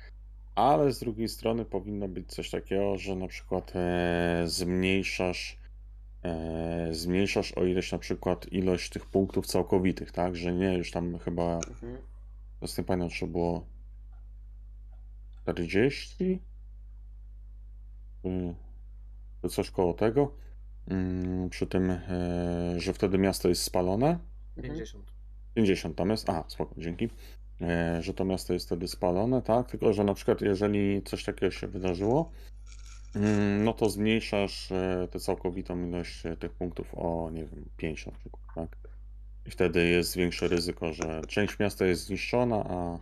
[0.54, 5.58] ale z drugiej strony powinno być coś takiego, że na przykład e, zmniejszasz,
[6.22, 10.36] e, zmniejszasz o ileś na przykład ilość tych punktów całkowitych, tak?
[10.36, 11.96] Że nie już tam chyba, Mhm.
[12.66, 13.66] z nie pamiętam, czy było
[15.42, 16.40] 40?
[18.24, 18.54] Y,
[19.42, 20.32] to coś koło tego.
[20.88, 22.00] Mm, Przy tym, e,
[22.76, 24.18] że wtedy miasto jest spalone.
[24.56, 24.74] Mhm.
[24.74, 25.04] 50.
[25.54, 26.30] 50 tam jest.
[26.30, 27.08] A, spoko, dzięki.
[27.60, 29.70] E, Że to miasto jest wtedy spalone, tak?
[29.70, 32.30] Tylko, że na przykład jeżeli coś takiego się wydarzyło,
[33.14, 38.12] mm, no to zmniejszasz e, tę całkowitą ilość tych punktów o, nie wiem, 5 na
[38.12, 38.76] przykład, tak?
[39.46, 42.98] I wtedy jest większe ryzyko, że część miasta jest zniszczona, a...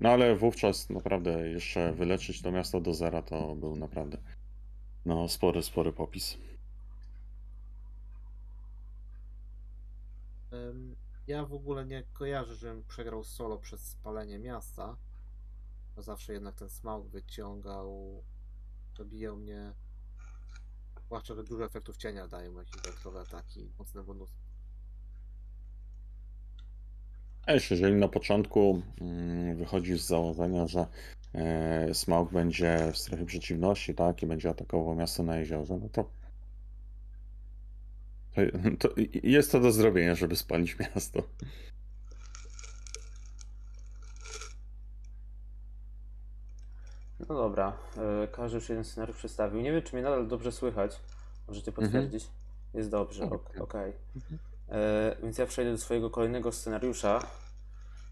[0.00, 4.18] No ale wówczas naprawdę jeszcze wyleczyć to miasto do zera to był naprawdę
[5.04, 6.38] no spory, spory popis.
[11.26, 14.96] Ja w ogóle nie kojarzę, żebym przegrał solo przez spalenie miasta.
[15.96, 18.22] Bo zawsze jednak ten smaug wyciągał,
[18.98, 19.72] zabijał mnie.
[21.06, 24.34] Zwłaszcza, że dużo efektów cienia dają jakieś dodatkowe ataki, mocne bonusy.
[27.46, 30.86] A jeszcze jeżeli na początku mm, wychodzisz z założenia, że
[31.34, 36.10] e, Smaug będzie w strefie przeciwności, tak, i będzie atakował miasto na jeziorze, no to,
[38.78, 38.88] to,
[39.22, 41.22] jest to do zrobienia, żeby spalić miasto.
[47.28, 47.72] No dobra,
[48.22, 49.60] e, każdy już jeden scenariusz przedstawił.
[49.60, 51.00] Nie wiem, czy mnie nadal dobrze słychać.
[51.48, 52.28] Możecie potwierdzić?
[52.74, 53.60] Jest dobrze, ok- Okej.
[53.62, 53.92] okej.
[54.16, 54.38] Mhm.
[54.68, 57.20] E, Więc ja przejdę do swojego kolejnego scenariusza.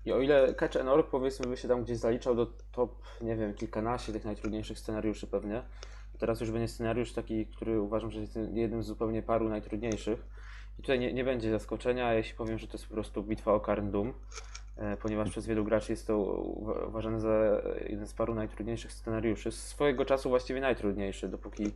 [0.04, 3.36] I o ile Catch and Orb powiedzmy by się tam gdzieś zaliczał do top, nie
[3.36, 5.62] wiem, kilkanaście tych najtrudniejszych scenariuszy pewnie,
[6.18, 10.26] teraz już będzie scenariusz taki, który uważam, że jest jednym z zupełnie paru najtrudniejszych.
[10.78, 13.60] I tutaj nie, nie będzie zaskoczenia, jeśli powiem, że to jest po prostu bitwa o
[13.60, 14.12] Karn Doom,
[14.76, 19.52] e, ponieważ przez wielu graczy jest to uwa- uważany za jeden z paru najtrudniejszych scenariuszy.
[19.52, 21.72] Z swojego czasu właściwie najtrudniejszy, dopóki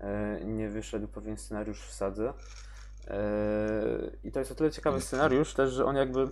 [0.00, 2.32] e, nie wyszedł pewien scenariusz w sadze.
[3.08, 3.20] E,
[4.24, 6.28] I to jest o tyle ciekawy scenariusz też, że on jakby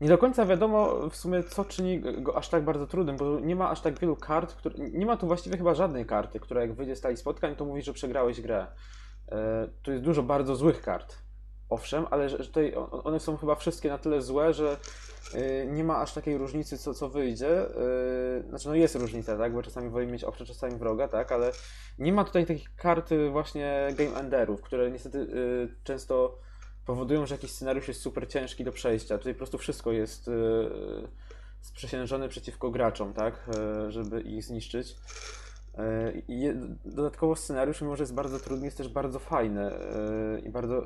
[0.00, 3.56] nie do końca wiadomo w sumie, co czyni go aż tak bardzo trudnym, bo nie
[3.56, 4.74] ma aż tak wielu kart, które...
[4.78, 7.82] nie ma tu właściwie chyba żadnej karty, która jak wyjdzie z talii spotkań, to mówi,
[7.82, 8.66] że przegrałeś grę.
[9.32, 11.18] E, tu jest dużo bardzo złych kart.
[11.68, 14.76] Owszem, ale że, tutaj one są chyba wszystkie na tyle złe, że
[15.34, 17.60] e, nie ma aż takiej różnicy, co, co wyjdzie.
[17.60, 19.52] E, Znaczy, no jest różnica, tak?
[19.52, 21.32] Bo czasami wolimy mieć owcze, czasami wroga, tak?
[21.32, 21.52] Ale
[21.98, 26.38] nie ma tutaj takich kart y, właśnie game enderów, które niestety y, często
[26.88, 29.18] powodują, że jakiś scenariusz jest super ciężki do przejścia.
[29.18, 30.32] Tutaj po prostu wszystko jest y,
[31.60, 33.48] sprzysiężone przeciwko graczom, tak?
[33.88, 34.96] Y, żeby ich zniszczyć.
[36.28, 39.70] Je- dodatkowo scenariusz, mimo że jest bardzo trudny, jest też bardzo fajny
[40.44, 40.82] i bardzo,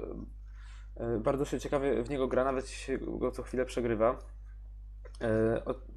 [1.20, 4.18] bardzo się ciekawie w niego gra, nawet się go co chwilę przegrywa.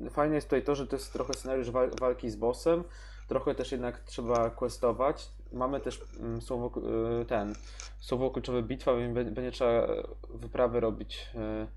[0.09, 2.83] Fajne jest tutaj to, że to jest trochę scenariusz wal- walki z bossem,
[3.27, 5.31] trochę też jednak trzeba questować.
[5.51, 6.81] Mamy też mm, słowo,
[7.21, 7.55] y, ten,
[7.99, 9.87] słowo kluczowe bitwa, więc bę- będzie trzeba
[10.29, 11.67] wyprawy robić y,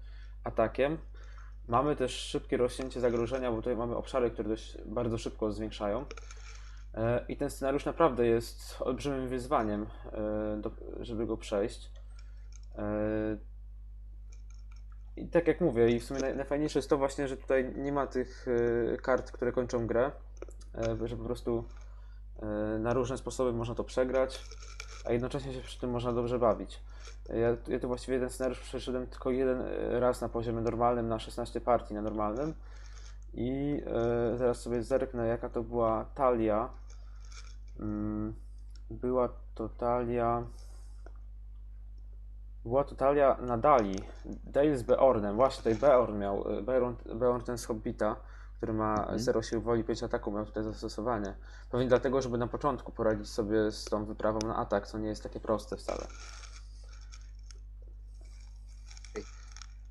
[0.44, 0.98] atakiem.
[1.68, 6.04] Mamy też szybkie rośnięcie zagrożenia, bo tutaj mamy obszary, które dość bardzo szybko zwiększają.
[6.94, 11.90] E, I ten scenariusz naprawdę jest olbrzymim wyzwaniem, e, żeby go przejść.
[12.78, 13.38] E,
[15.16, 17.92] I tak jak mówię, i w sumie naj, najfajniejsze jest to właśnie, że tutaj nie
[17.92, 18.46] ma tych
[18.92, 20.11] e, kart, które kończą grę,
[21.05, 21.64] że po prostu
[22.43, 24.45] e, na różne sposoby można to przegrać,
[25.05, 26.81] a jednocześnie się przy tym można dobrze bawić.
[27.29, 31.19] Ja, ja tu właściwie ten scenariusz przeszedłem tylko jeden e, raz na poziomie normalnym, na
[31.19, 32.55] 16 partii na normalnym.
[33.35, 36.69] I e, zaraz sobie zerknę, jaka to była talia.
[37.81, 38.35] Mm,
[38.91, 40.43] była to talia.
[42.64, 43.97] Była to talia na Dali.
[44.45, 45.37] Dale z Beornem.
[45.37, 46.59] Właśnie tutaj Beorn miał.
[46.59, 48.17] e, Beorn, Beorn ten z Hobbita,
[48.59, 49.18] który ma Mhm.
[49.18, 51.35] 0 sił woli, 5 ataku, miał tutaj zastosowanie.
[51.71, 55.23] Pewnie dlatego, żeby na początku poradzić sobie z tą wyprawą na atak, co nie jest
[55.23, 56.07] takie proste wcale.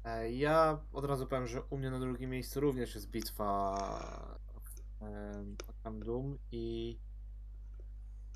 [0.05, 3.77] E, Ja od razu powiem, że u mnie na drugim miejscu również jest bitwa
[5.01, 6.97] em, o Kandum i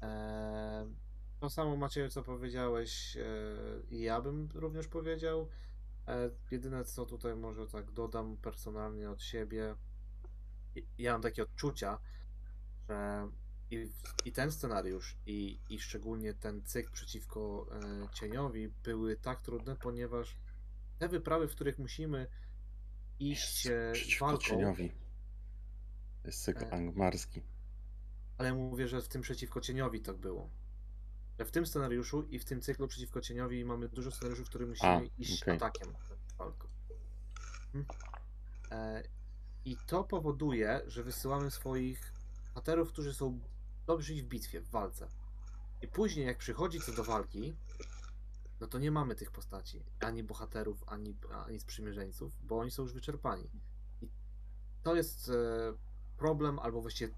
[0.01, 0.95] em,
[1.39, 3.23] to samo Macieju, co powiedziałeś, e,
[3.89, 5.47] i ja bym również powiedział.
[6.07, 9.75] E, Jedyne co tutaj może tak dodam personalnie od siebie,
[10.97, 11.99] ja mam takie odczucia,
[12.89, 13.27] że
[13.71, 13.89] i,
[14.25, 20.37] i ten scenariusz, i, i szczególnie ten cykl przeciwko e, cieniowi były tak trudne, ponieważ
[20.99, 22.27] te wyprawy, w których musimy
[23.19, 24.89] iść e, Przeciwko walką, cieniowi.
[26.21, 26.73] To jest cykl E.
[26.73, 27.41] angmarski.
[28.37, 30.49] ale mówię, że w tym przeciwko cieniowi tak było.
[31.39, 34.69] Że w tym scenariuszu i w tym cyklu przeciwko cieniowi mamy dużo scenariuszy, w których
[34.69, 35.55] musimy A, iść okej.
[35.55, 35.93] atakiem.
[36.37, 36.67] walką.
[37.73, 37.85] Mhm.
[38.71, 39.03] E,
[39.65, 42.13] I to powoduje, że wysyłamy swoich
[42.47, 43.39] bohaterów, którzy są
[43.87, 45.07] dobrzy w bitwie, w walce.
[45.81, 47.55] I później, jak przychodzi co do walki,
[48.59, 52.93] no to nie mamy tych postaci, ani bohaterów, ani, ani sprzymierzeńców, bo oni są już
[52.93, 53.49] wyczerpani.
[54.01, 54.09] I
[54.83, 55.33] to jest e,
[56.17, 57.13] problem, albo właściwie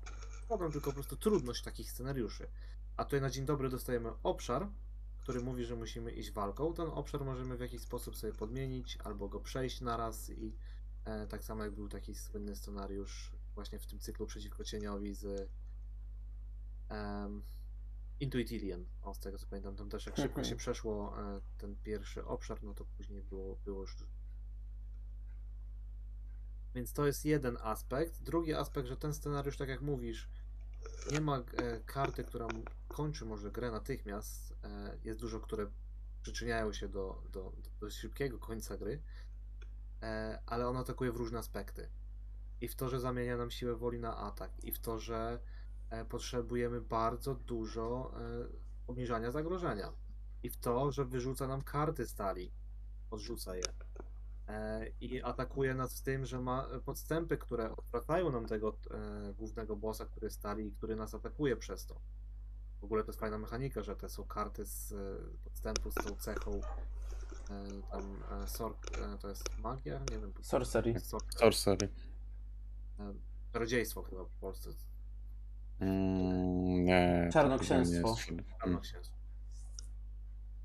[0.47, 2.47] problem, tylko po prostu trudność takich scenariuszy.
[2.97, 4.67] A tutaj na dzień dobry dostajemy obszar,
[5.21, 6.73] który mówi, że musimy iść walką.
[6.73, 10.55] Ten obszar możemy w jakiś sposób sobie podmienić, albo go przejść na raz i
[11.29, 15.49] tak samo jak był taki słynny scenariusz właśnie w tym cyklu przeciwko cieniowi z
[16.89, 17.43] em,
[18.19, 18.85] Intuitilian.
[19.01, 22.63] O, z tego co pamiętam, tam też jak szybko się przeszło e, ten pierwszy obszar,
[22.63, 23.95] no to później było, było już
[26.75, 28.23] więc to jest jeden aspekt.
[28.23, 30.29] Drugi aspekt, że ten scenariusz, tak jak mówisz,
[31.11, 31.43] nie ma e,
[31.85, 32.47] karty, która
[32.87, 34.55] kończy może grę natychmiast.
[34.63, 35.67] E, jest dużo, które
[36.21, 39.01] przyczyniają się do, do, do szybkiego końca gry, e,
[40.45, 41.89] ale on atakuje w różne aspekty.
[42.61, 45.39] I w to, że zamienia nam siłę woli na atak, i w to, że
[45.89, 48.47] e, potrzebujemy bardzo dużo e,
[48.87, 49.93] obniżania zagrożenia,
[50.43, 52.51] i w to, że wyrzuca nam karty stali,
[53.11, 53.63] odrzuca je.
[54.47, 59.75] E, I atakuje nas w tym, że ma podstępy, które odwracają nam tego e, głównego
[59.75, 62.01] bossa, który stali i który nas atakuje przez to.
[62.81, 64.95] W ogóle to jest fajna mechanika, że te są karty z e,
[65.43, 66.61] podstępu z tą cechą
[67.49, 69.99] e, tam e, sork, e, to jest magia?
[70.11, 70.33] Nie wiem.
[70.41, 70.99] Sorcery.
[70.99, 71.89] Sork, Sorcery.
[72.99, 73.13] e,
[73.53, 74.69] czarodziejstwo chyba w Polsce.
[75.79, 77.23] Mm, nie.
[77.27, 78.15] to Czarnoksięstwo.
[78.15, 79.15] chyba nie jest- Czarno księstwo.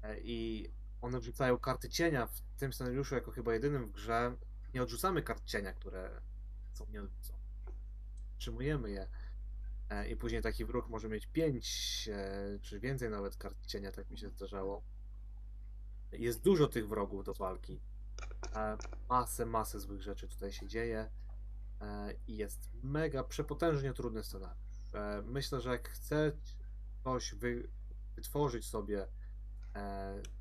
[0.03, 0.69] E, I
[1.01, 4.37] one wrzucają karty cienia w tym scenariuszu jako chyba jedynym w grze.
[4.75, 6.21] Nie odrzucamy kart cienia, które
[6.73, 7.39] są nieodrzucone.
[8.39, 9.07] Przyjmujemy je.
[9.91, 12.11] E, I później taki wróg może mieć 5
[12.63, 14.83] czy więcej nawet kart cienia, tak mi się zdarzało.
[16.13, 17.81] Jest dużo tych wrogów do walki.
[18.55, 18.77] E,
[19.09, 21.11] Masę, masę złych rzeczy tutaj się dzieje.
[21.81, 24.95] E, I jest mega, przepotężnie trudny scenariusz.
[24.95, 26.33] E, Myślę, że jak chce
[27.01, 27.69] ktoś wy,
[28.17, 29.07] wytworzyć sobie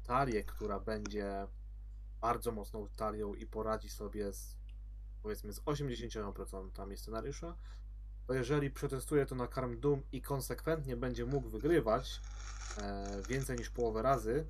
[0.04, 1.48] talię, która będzie
[2.22, 4.58] bardzo mocną talią i poradzi sobie z
[5.24, 7.56] powiedzmy z 80% scenariusza,
[8.28, 12.22] to jeżeli przetestuje to na Karm Doom i konsekwentnie będzie mógł wygrywać
[13.30, 14.46] więcej niż połowę razy,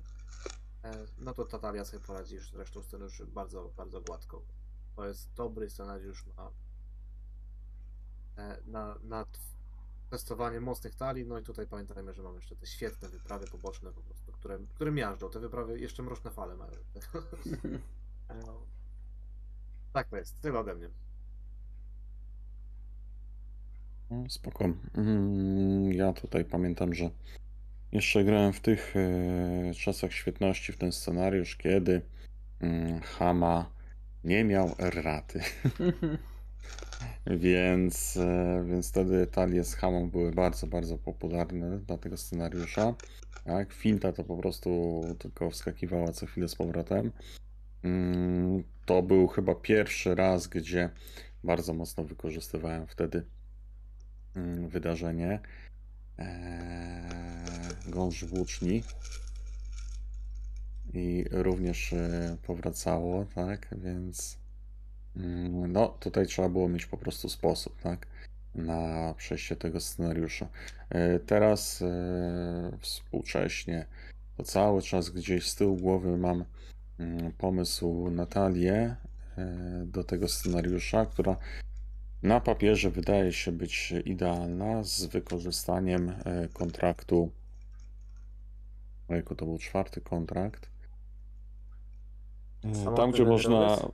[1.18, 4.42] no to ta talia sobie poradzi już z resztą scenariuszy bardzo, bardzo gładko.
[4.96, 6.50] To jest dobry scenariusz na,
[8.36, 9.26] e, na, na
[10.10, 14.00] testowanie mocnych talii, no i tutaj pamiętajmy, że mamy jeszcze te świetne wyprawy poboczne po
[14.02, 15.30] prostu, które, które miażdżą.
[15.30, 16.72] Te wyprawy jeszcze mroczne fale mają.
[18.30, 18.42] E,
[19.92, 20.90] tak to jest, tyle ode mnie.
[24.10, 24.64] No, Spoko.
[24.94, 27.10] Mm, Ja tutaj pamiętam, że
[27.92, 32.02] jeszcze grałem w tych e, czasach świetności w ten scenariusz, kiedy
[32.60, 33.70] mm, Hama
[34.24, 35.40] nie miał erraty,
[37.26, 42.94] więc, e, więc wtedy talie z Hamą były bardzo, bardzo popularne dla tego scenariusza.
[43.44, 43.72] Tak?
[43.72, 47.12] Finta to po prostu tylko wskakiwała co chwilę z powrotem.
[47.84, 50.90] Mm, To był chyba pierwszy raz, gdzie
[51.44, 53.24] bardzo mocno wykorzystywałem wtedy
[54.36, 55.40] mm, wydarzenie.
[56.18, 58.82] Eee, Gąż włóczni.
[60.92, 63.68] I również e, powracało, tak?
[63.78, 64.38] Więc
[65.16, 68.06] mm, no, tutaj trzeba było mieć po prostu sposób, tak?
[68.54, 70.48] Na przejście tego scenariusza.
[70.90, 73.86] E, Teraz e, współcześnie
[74.36, 76.44] to cały czas gdzieś z tyłu głowy mam
[76.98, 78.96] mm, pomysł Natalię
[79.86, 81.36] do tego scenariusza, która
[82.22, 87.30] na papierze wydaje się być idealna z wykorzystaniem e, kontraktu.
[89.08, 90.70] Ojku, to był czwarty kontrakt.
[92.64, 93.58] E, Samotny Tam, gdzie można.
[93.68, 93.92] wędrowiec?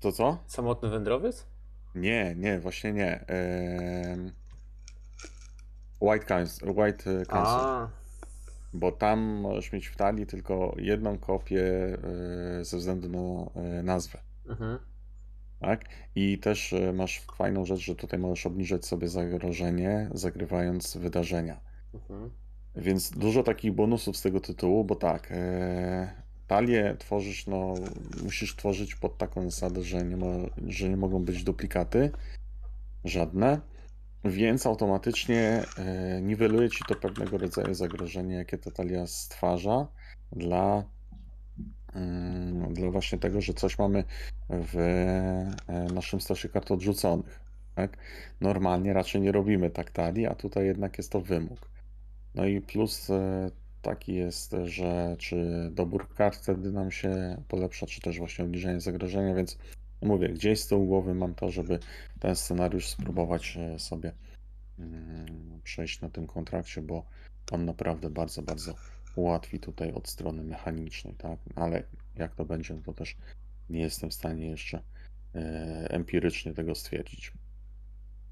[0.00, 0.38] To co?
[0.46, 1.46] Samotny wędrowiec?
[1.94, 3.24] Nie, nie, właśnie nie.
[6.00, 7.54] White Council, White e, Council.
[7.60, 7.88] A,
[8.72, 11.62] Bo tam możesz mieć w talii tylko jedną kopię
[12.60, 14.18] e, ze względu na e, nazwę.
[14.48, 14.78] mhm.
[15.60, 15.84] Tak?
[16.14, 21.60] I też e, masz fajną rzecz, że tutaj możesz obniżać sobie zagrożenie, zagrywając wydarzenia.
[21.94, 22.30] Mhm.
[22.76, 26.10] Więc dużo takich bonusów z tego tytułu, bo tak, e,
[26.46, 27.74] talię tworzysz, no,
[28.22, 30.32] musisz tworzyć pod taką zasadę, że nie, mo,
[30.66, 32.10] że nie mogą być duplikaty,
[33.04, 33.60] żadne,
[34.24, 39.86] więc automatycznie e, niweluje ci to pewnego rodzaju zagrożenie, jakie ta talia stwarza
[40.32, 40.84] dla,
[42.70, 44.04] dla właśnie tego, że coś mamy
[44.50, 44.76] w
[45.68, 47.40] e, naszym stosie kart odrzuconych.
[47.74, 47.96] Tak?
[48.40, 51.70] Normalnie raczej nie robimy tak talii, a tutaj jednak jest to wymóg.
[52.34, 53.50] No i plus e,
[53.82, 59.34] taki jest, że czy dobór kart wtedy nam się polepsza, czy też właśnie obniżenie zagrożenia,
[59.34, 59.58] więc
[60.02, 61.78] mówię, gdzieś z tyłu głowy mam to, żeby
[62.20, 64.12] ten scenariusz spróbować e, sobie
[64.78, 67.04] mm, przejść na tym kontrakcie, bo
[67.50, 68.74] on naprawdę bardzo, bardzo
[69.16, 71.38] ułatwi tutaj od strony mechanicznej, tak?
[71.54, 71.82] Ale
[72.14, 73.16] jak to będzie, no to też
[73.70, 74.82] nie jestem w stanie jeszcze
[75.34, 77.32] e, empirycznie tego stwierdzić.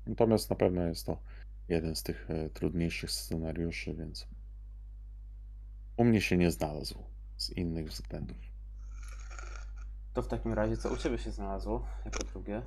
[0.07, 1.19] Natomiast na pewno jest to
[1.69, 4.27] jeden z tych e, trudniejszych scenariuszy, więc
[5.97, 6.99] u mnie się nie znalazł
[7.37, 8.37] z innych względów.
[10.15, 12.63] To w takim razie, co u Ciebie się znalazło jako drugie?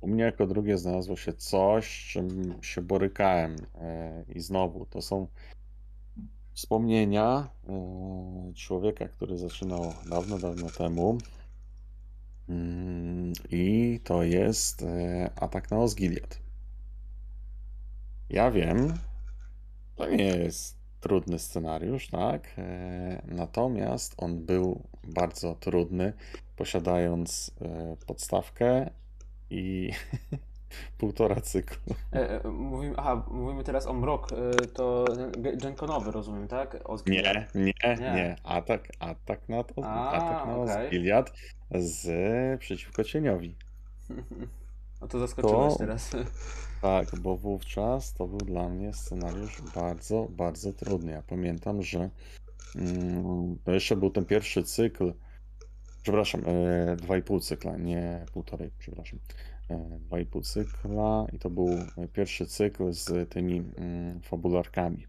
[0.00, 3.56] U mnie jako drugie znalazło się coś, z czym się borykałem.
[3.74, 5.28] e, I znowu to są
[6.52, 11.18] wspomnienia e, człowieka, który zaczynał dawno, dawno temu.
[12.48, 16.38] Mm, I to jest e, atak na Osgiliath.
[18.30, 18.94] Ja wiem,
[19.96, 22.54] to nie jest trudny scenariusz, tak?
[22.58, 26.12] E, Natomiast on był bardzo trudny,
[26.56, 27.50] posiadając
[28.06, 28.90] podstawkę
[29.50, 29.90] i
[30.98, 31.94] półtora cyklu.
[32.12, 35.04] E, e, mówimy, aha, mówimy teraz o Mrok, e, to
[35.38, 36.78] Genkonowy, rozumiem, tak?
[37.06, 37.96] Nie, nie, Nie.
[37.96, 38.36] nie.
[38.44, 40.56] Atak, atak na, to, A, atak na.
[40.56, 41.32] Osgiliath
[41.70, 43.56] z przeciwko cieniowi.
[45.00, 46.10] No to zaskoczyłeś To- teraz.
[46.82, 51.12] Tak, bo wówczas to był dla mnie scenariusz bardzo, bardzo trudny.
[51.12, 52.10] Ja pamiętam, że
[52.76, 55.12] mm, to jeszcze był ten pierwszy cykl,
[56.02, 59.18] przepraszam, e, dwa i pół cykla, nie półtorej, przepraszam.
[59.70, 61.68] E, dwa i pół cykla i to był
[62.12, 65.06] pierwszy cykl z tymi mm, fabularkami.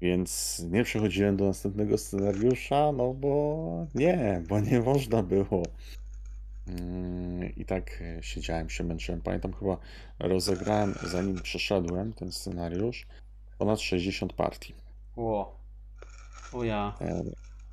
[0.00, 5.62] Więc nie przechodziłem do następnego scenariusza, no bo nie, bo nie można było.
[6.68, 9.20] Mm, I tak e, siedziałem się, męczyłem.
[9.20, 9.78] Pamiętam chyba
[10.18, 13.06] rozegrałem, zanim przeszedłem ten scenariusz,
[13.58, 14.74] ponad 60 partii.
[15.16, 15.56] Ło.
[16.52, 16.94] O ja.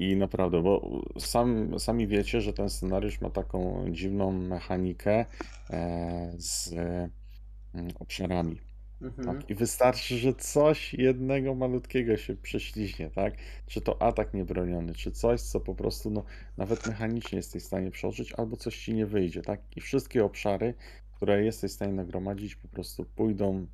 [0.04, 5.26] I naprawdę, bo sam, sami wiecie, że ten scenariusz ma taką dziwną mechanikę
[5.70, 8.62] e, z mm, obszarami.
[9.02, 9.28] Mhm.
[9.28, 9.50] Tak?
[9.50, 13.34] I wystarczy, że coś jednego malutkiego się prześliźnie, tak?
[13.66, 16.24] Czy to atak niebroniony, czy coś, co po prostu no,
[16.58, 19.62] nawet mechanicznie jesteś w stanie przeoczyć, albo coś ci nie wyjdzie, tak?
[19.76, 20.74] I wszystkie obszary,
[21.16, 23.68] które jesteś w stanie nagromadzić, po prostu pójdą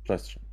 [0.00, 0.45] w przestrzeń.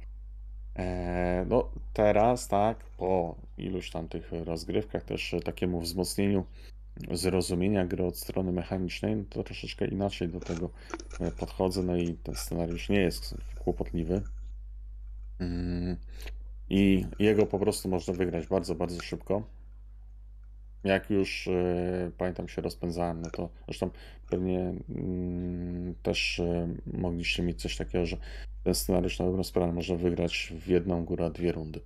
[0.75, 6.45] Eee, no teraz, tak, po iluś tam tych rozgrywkach, też e, takiemu wzmocnieniu
[7.11, 10.69] zrozumienia gry od strony mechanicznej, no to troszeczkę inaczej do tego
[11.19, 14.21] e, podchodzę, no i ten scenariusz nie jest kłopotliwy.
[15.39, 15.97] Mm,
[16.69, 19.43] I jego po prostu można wygrać bardzo, bardzo szybko.
[20.83, 23.89] Jak już e, pamiętam się rozpędzałem, no to zresztą
[24.29, 28.17] pewnie mm, też e, mogliście mieć coś takiego, że
[28.63, 31.79] ten scenariusz na dobrą sprawę można wygrać w jedną górę, dwie rundy.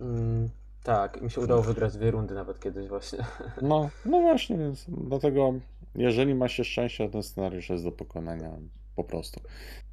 [0.00, 0.48] Mm,
[0.82, 3.18] tak, mi się udało wygrać dwie rundy nawet kiedyś właśnie.
[3.62, 5.54] No, no właśnie, więc dlatego
[5.94, 8.50] jeżeli ma się szczęście, ten scenariusz jest do pokonania
[8.96, 9.40] po prostu.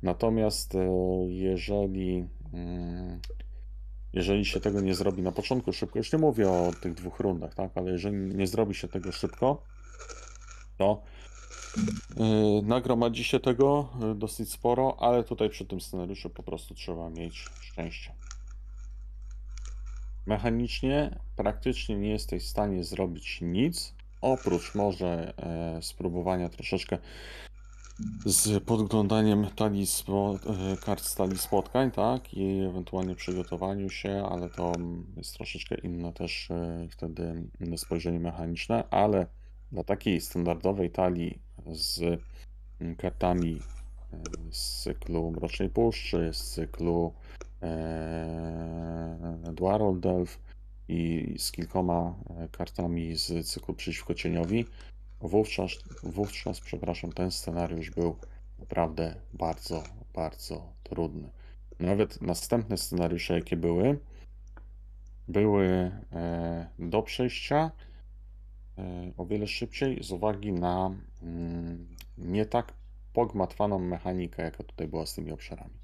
[0.03, 0.89] Natomiast e,
[1.27, 3.19] jeżeli, mm,
[4.13, 7.55] jeżeli się tego nie zrobi na początku szybko, już nie mówię o tych dwóch rundach,
[7.55, 9.63] tak, ale jeżeli nie zrobi się tego szybko,
[10.77, 11.03] to
[12.17, 17.09] e, nagromadzi się tego e, dosyć sporo, ale tutaj przy tym scenariuszu po prostu trzeba
[17.09, 18.13] mieć szczęście.
[20.25, 26.97] Mechanicznie praktycznie nie jesteś w stanie zrobić nic, oprócz może e, spróbowania troszeczkę
[28.25, 29.85] z podglądaniem talii
[30.73, 34.73] e, kart z talii spotkań, tak, i ewentualnie przygotowaniu się, ale to
[35.17, 39.27] jest troszeczkę inne też e, wtedy spojrzenie mechaniczne, ale
[39.71, 41.39] dla takiej standardowej talii
[41.71, 42.21] z
[42.79, 43.59] mm, kartami
[44.13, 44.17] e,
[44.51, 47.13] z cyklu Mrocznej Puszczy, z cyklu
[47.61, 50.37] e, Dwarol Delve
[50.87, 52.15] i z kilkoma
[52.51, 54.65] kartami z cyklu Przeciwko Cieniowi,
[55.21, 55.71] wówczas,
[56.03, 58.15] wówczas, przepraszam, ten scenariusz był
[58.59, 61.29] naprawdę bardzo, bardzo trudny.
[61.79, 63.99] Nawet następne scenariusze, jakie były,
[65.27, 65.65] były
[66.11, 67.71] e, do przejścia
[68.77, 72.73] e, o wiele szybciej z uwagi na mm, nie tak
[73.13, 75.81] pogmatwaną mechanikę, jaka tutaj była z tymi obszarami.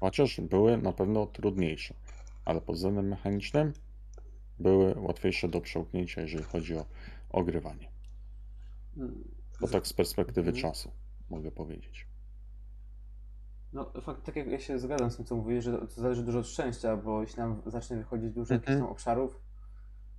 [0.00, 1.94] Chociaż były na pewno trudniejsze,
[2.44, 3.72] ale pod względem mechanicznym
[4.58, 6.84] były łatwiejsze do przełknięcia, jeżeli chodzi o
[7.32, 7.88] ogrywanie.
[9.60, 10.62] Bo tak z perspektywy Mhm.
[10.62, 10.90] czasu
[11.30, 12.06] mogę powiedzieć.
[13.72, 16.38] No, fakt, tak jak ja się zgadzam z tym, co mówisz, że to zależy dużo
[16.38, 18.84] od szczęścia, bo jeśli nam zacznie wychodzić dużo jakichś Mhm.
[18.86, 19.40] tam obszarów,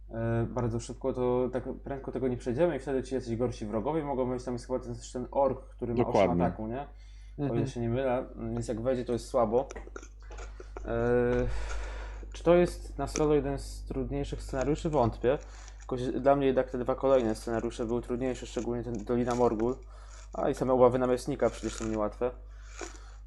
[0.10, 4.04] e, bardzo szybko, to tak prędko tego nie przejdziemy i wtedy ci jacyś gorsi wrogowie
[4.04, 4.46] mogą wejść.
[4.46, 6.46] Tam jest chyba ten, ten ork, który ma 8 Dokładnie.
[6.46, 6.82] ataku, nie?
[6.82, 6.86] O
[7.38, 7.68] ile Mhm.
[7.68, 9.68] się nie mylę, więc jak wejdzie to jest słabo.
[10.86, 11.48] Eee,
[12.34, 14.90] czy to jest na solo jeden z trudniejszych scenariuszy?
[14.90, 15.38] Wątpię.
[16.00, 19.76] Jakoś dla mnie jednak te dwa kolejne scenariusze były trudniejsze, szczególnie ten Dolina Morgul.
[20.34, 22.32] A i same obawy namiestnika przecież są niełatwe.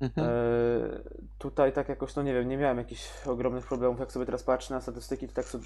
[0.01, 0.29] Mhm.
[0.29, 1.01] Eee,
[1.39, 4.01] tutaj tak jakoś, no nie wiem, nie miałem jakichś ogromnych problemów.
[4.01, 5.65] Jak sobie teraz patrzę na statystyki, to tak sobie,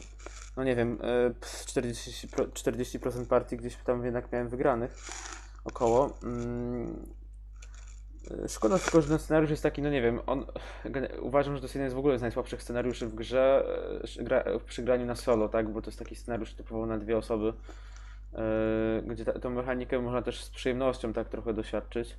[0.57, 4.97] no nie wiem, e, pff, 40%, pro- 40% partii gdzieś tam jednak miałem wygranych.
[5.65, 6.19] Około.
[6.23, 7.20] Mm, e,
[8.49, 10.47] Szkoda tylko, że ten scenariusz jest taki, no nie wiem, on,
[11.21, 13.65] uważam, że to jest jeden z w ogóle z najsłabszych scenariuszy w grze,
[14.19, 17.19] e, gra, przy graniu na solo, tak, bo to jest taki scenariusz typowo na dwie
[17.19, 17.53] osoby,
[18.33, 22.17] e, gdzie ta, tą mechanikę można też z przyjemnością tak trochę doświadczyć.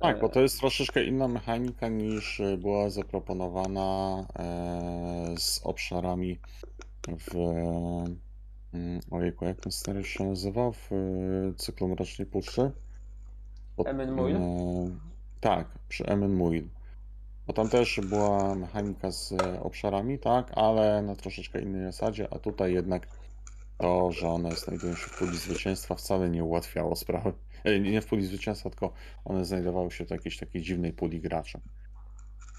[0.00, 6.38] Tak, bo E, to jest troszeczkę inna mechanika niż była zaproponowana e, z obszarami
[7.18, 7.34] w.
[8.74, 10.72] mm, Ojejku, jak ten scenariusz się nazywał?
[10.72, 12.72] W e, cyklu Mrocznej Puszczy?
[13.78, 14.36] Pod- Emin Muil?
[14.36, 14.40] e,
[15.40, 16.68] Tak, przy Emin Muil.
[17.46, 22.38] Bo tam też była mechanika z e, obszarami, tak, ale na troszeczkę innej zasadzie, a
[22.38, 23.06] tutaj jednak
[23.78, 27.32] to, że one znajdują się w puli zwycięstwa wcale nie ułatwiało sprawy.
[27.64, 28.92] E, Nie w puli zwycięstwa, tylko
[29.24, 31.60] one znajdowały się w jakiejś takiej dziwnej puli graczy.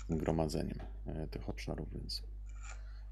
[0.09, 2.23] Gromadzeniem e, tych obszarów, więc.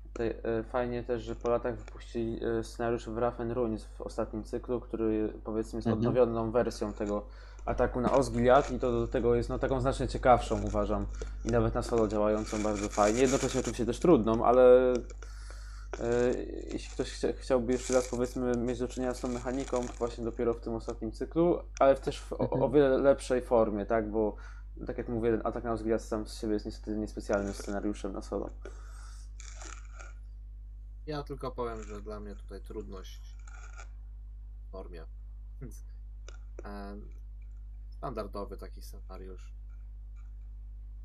[0.03, 0.35] Tutaj,
[0.69, 5.77] fajnie też, że po latach wypuścili scenariusz w Raffen Ruins w ostatnim cyklu, który powiedzmy
[5.77, 5.97] jest Mhm.
[6.07, 7.25] odnowioną wersją tego
[7.67, 11.05] ataku na Osgiliath i to do tego jest no taką znacznie ciekawszą uważam
[11.45, 13.21] i nawet na solo działającą bardzo fajnie.
[13.21, 16.33] Jednocześnie oczywiście też trudną, ale e,
[16.73, 20.53] jeśli ktoś chcia, chciałby jeszcze raz powiedzmy mieć do czynienia z tą mechaniką, właśnie dopiero
[20.53, 22.61] w tym ostatnim cyklu, ale też w o, Mhm.
[22.61, 24.35] o wiele lepszej formie, tak, bo
[24.87, 28.21] tak jak mówię, ten atak na Osgiliath sam z siebie jest niestety niespecjalnym scenariuszem na
[28.21, 28.49] solo.
[31.05, 33.35] Ja tylko powiem, że dla mnie tutaj trudność
[34.67, 35.05] w formie.
[36.63, 37.16] Em,
[37.97, 39.53] Standardowy taki scenariusz.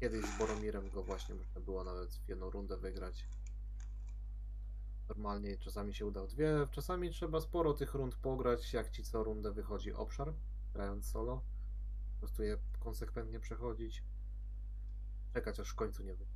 [0.01, 3.29] Kiedyś z Boromirem go właśnie można było nawet w jedną rundę wygrać.
[5.09, 9.53] Normalnie czasami się uda dwie, czasami trzeba sporo tych rund pograć, jak ci co rundę
[9.53, 10.33] wychodzi obszar,
[10.73, 11.43] grając solo.
[12.15, 14.03] Po prostu je konsekwentnie przechodzić.
[15.35, 16.35] Czekać aż w końcu nie wyjdzie.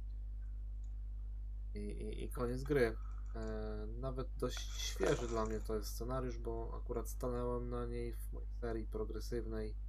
[1.74, 2.96] I, i, I koniec gry.
[3.34, 8.32] E, nawet dość świeży dla mnie to jest scenariusz, bo akurat stanąłem na niej w
[8.32, 9.85] mojej serii progresywnej.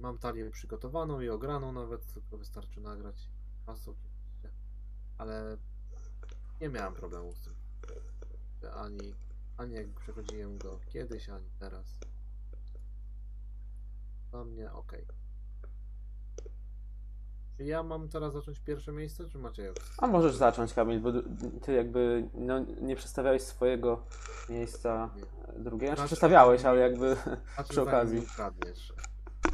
[0.00, 3.28] Mam talię przygotowaną i ograną nawet, tylko wystarczy nagrać
[3.66, 4.50] oczywiście.
[5.18, 5.56] Ale
[6.60, 7.54] nie miałem problemu z tym.
[8.74, 9.14] Ani,
[9.56, 11.98] ani jak przechodziłem go kiedyś, ani teraz.
[14.30, 14.92] Dla mnie ok.
[17.56, 21.10] Czy ja mam teraz zacząć pierwsze miejsce, czy macie A możesz zacząć, Kamil, bo
[21.62, 24.02] ty jakby no, nie przedstawiałeś swojego
[24.48, 25.22] miejsca Nie.
[25.62, 25.86] drugiego.
[25.86, 27.16] Znaczy Raczej- przedstawiałeś, ale jakby
[27.54, 28.18] Znaczy, przy okazji.
[28.18, 28.92] ukradniesz.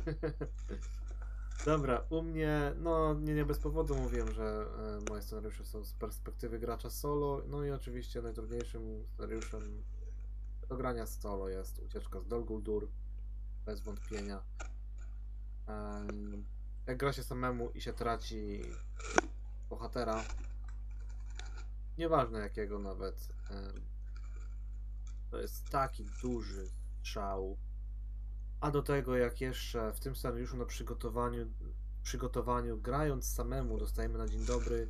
[1.67, 5.93] Dobra, u mnie, no nie, nie bez powodu mówiłem, że e, moje scenariusze są z
[5.93, 7.43] perspektywy gracza solo.
[7.49, 9.83] No i oczywiście najtrudniejszym scenariuszem
[10.69, 12.89] do grania solo jest ucieczka z Dol Guldur.
[13.67, 14.43] Bez wątpienia.
[15.67, 16.45] Em,
[16.87, 18.63] jak gra się samemu i się traci
[19.71, 20.25] bohatera,
[21.99, 23.81] nieważne jakiego nawet, em,
[25.31, 26.69] to jest taki duży
[27.01, 27.57] strzał.
[28.63, 31.47] A do tego, jak jeszcze w tym scenariuszu na przygotowaniu,
[32.03, 34.89] przygotowaniu grając samemu, dostajemy na dzień dobry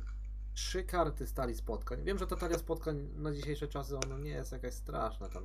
[0.53, 2.03] trzy karty stali spotkań.
[2.03, 5.43] Wiem, że ta talia spotkań na dzisiejsze czasy ona nie jest jakaś straszna, tam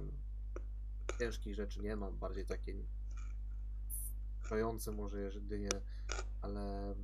[1.18, 2.74] ciężkich rzeczy nie ma, bardziej takie
[4.39, 5.70] wkurzające może jedynie,
[6.43, 6.95] ale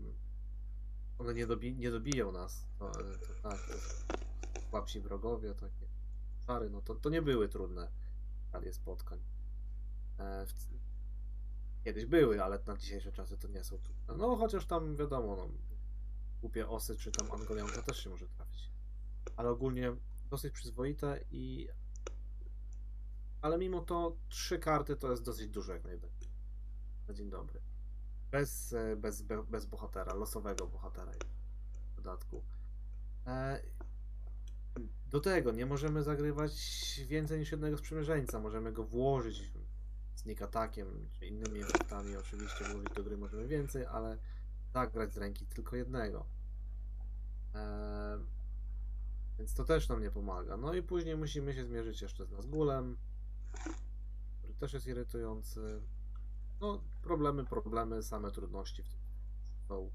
[1.18, 2.66] one nie, dobi nie dobiją nas.
[2.78, 3.58] To, to tak,
[4.70, 5.86] słabsi wrogowie, takie
[6.46, 7.88] czary, no to, to nie były trudne
[8.52, 9.18] talie spotkań.
[10.18, 10.46] E,
[11.84, 13.78] kiedyś były, ale na dzisiejsze czasy to nie są.
[14.16, 15.48] No chociaż tam wiadomo, no,
[16.40, 18.70] głupie osy czy tam angolianka też się może trafić.
[19.36, 19.96] Ale ogólnie
[20.30, 21.68] dosyć przyzwoite i
[23.42, 26.28] ale mimo to trzy karty to jest dosyć dużo jak najbardziej.
[27.08, 27.60] Na dzień dobry.
[28.30, 31.12] Bez, e, bez, be- bez bohatera, losowego bohatera
[31.92, 32.44] w dodatku.
[33.26, 33.62] E,
[35.10, 36.52] do tego nie możemy zagrywać
[37.06, 38.40] więcej niż jednego sprzymierzeńca.
[38.40, 39.52] Możemy go włożyć
[40.14, 42.16] sneak attackiem czy innymi efektami.
[42.16, 44.18] Oczywiście włożyć do gry możemy więcej, ale
[44.72, 46.26] zagrać z ręki tylko jednego.
[47.54, 48.18] E,
[49.38, 50.56] więc to też nam nie pomaga.
[50.56, 52.96] No i później musimy się zmierzyć jeszcze z Nazgulem,
[54.38, 55.80] który też jest irytujący.
[56.60, 58.98] No, problemy, problemy, same trudności w tym
[59.68, 59.90] są.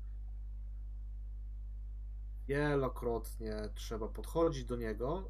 [2.47, 5.29] Wielokrotnie trzeba podchodzić do niego,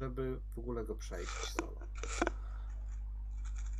[0.00, 1.80] żeby w ogóle go przejść solo.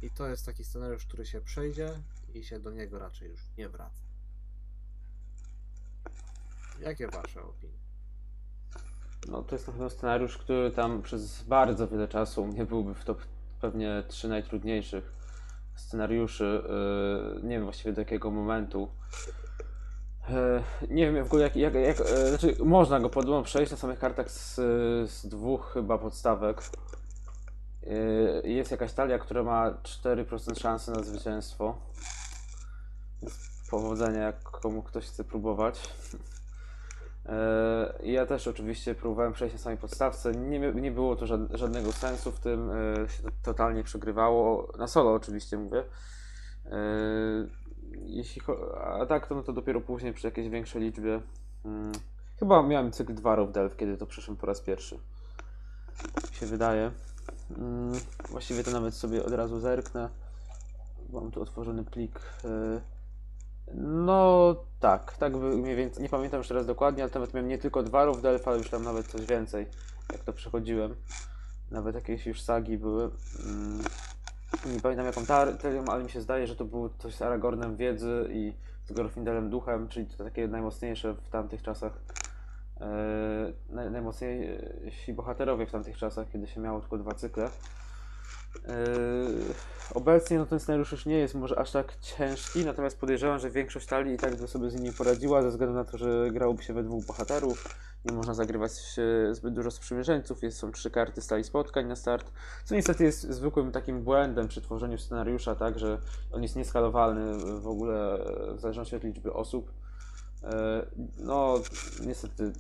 [0.03, 1.91] I to jest taki scenariusz, który się przejdzie
[2.35, 4.01] i się do niego raczej już nie wraca.
[6.81, 7.79] Jakie wasze opinie?
[9.29, 13.05] No to jest na pewno scenariusz, który tam przez bardzo wiele czasu nie byłby w
[13.05, 13.23] top
[13.61, 15.13] pewnie trzy najtrudniejszych
[15.75, 16.63] scenariuszy.
[17.35, 18.89] Yy, nie wiem właściwie do jakiego momentu.
[20.29, 23.77] Yy, Nie wiem w ogóle jak, jak, jak yy, znaczy można go podobno przejść na
[23.79, 24.55] samych kartach z,
[25.11, 26.63] z dwóch chyba podstawek.
[27.89, 31.79] Yy, Jest jakaś talia, która ma 4% szansy na zwycięstwo.
[33.71, 35.81] Powodzenia, jak komu ktoś chce próbować.
[38.03, 40.33] Yy, Ja też oczywiście próbowałem przejść na samej podstawce.
[40.33, 42.69] Nie, nie było to żad- żadnego sensu w tym.
[42.99, 44.73] yy, Się to totalnie przegrywało.
[44.79, 45.85] Na solo oczywiście mówię.
[48.07, 48.43] Jeśli,
[49.01, 51.21] a tak to, no to dopiero później przy jakiejś większej liczbie.
[51.65, 51.93] mm,
[52.39, 54.95] Chyba miałem cykl Dwarów Delv, kiedy to przeszłem po raz pierwszy.
[56.31, 56.91] Mi się wydaje.
[57.57, 57.93] Mm,
[58.29, 60.09] Właściwie to nawet sobie od razu zerknę.
[61.13, 62.21] Mam tu otworzony plik.
[62.45, 62.81] yy,
[63.75, 66.03] no tak, tak mniej więcej.
[66.03, 68.85] Nie pamiętam już teraz dokładnie, ale nawet miałem nie tylko dwarów Delph, ale już tam
[68.85, 69.67] nawet coś więcej,
[70.13, 70.95] jak to przechodziłem.
[71.71, 73.11] Nawet jakieś już sagi były.
[73.47, 73.83] Mm,
[74.75, 75.27] Nie pamiętam jaką
[75.59, 78.53] tarią, ale mi się zdaje, że to było coś z Aragornem wiedzy i
[78.87, 81.93] z Glorfindelem duchem, czyli to takie najmocniejsze w tamtych czasach.
[82.81, 87.51] E, naj, najmocniejsi bohaterowie w tamtych czasach, kiedy się miało tylko dwa cykle.
[88.55, 89.55] Yy,
[89.95, 93.87] Obecnie no, ten scenariusz już nie jest może aż tak ciężki, natomiast podejrzewam, że większość
[93.87, 96.75] talii i tak by sobie z nimi poradziła, ze względu na to, że grałoby się
[96.75, 97.79] we dwóch bohaterów.
[98.05, 102.33] Nie można zagrywać e, zbyt dużo sprzymierzeńców, jest, są trzy karty stali spotkań na start,
[102.65, 105.99] co niestety jest zwykłym takim błędem przy tworzeniu scenariusza, tak, że
[106.33, 109.73] on jest nieskalowalny w ogóle e, w zależności od liczby osób.
[110.45, 110.87] E,
[111.19, 111.55] No,
[112.07, 112.53] niestety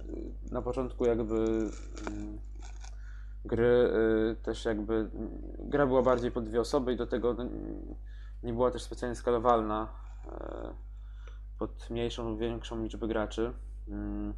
[0.50, 2.38] na początku jakby mm,
[3.44, 3.90] gry
[4.32, 5.10] y, też jakby mm,
[5.58, 7.44] gra była bardziej pod dwie osoby i do tego no,
[8.42, 9.88] nie była też specjalnie skalowalna
[10.26, 10.74] e,
[11.58, 13.52] pod mniejszą lub większą liczbę graczy.
[13.88, 14.34] Mm,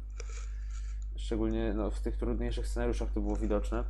[1.15, 3.83] Szczególnie no, w tych trudniejszych scenariuszach to było widoczne.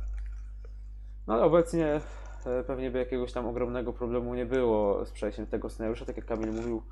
[1.26, 2.00] No ale obecnie
[2.46, 6.04] e, pewnie by jakiegoś tam ogromnego problemu nie było z przejściem tego scenariusza.
[6.04, 6.82] Tak jak Kamil mówił,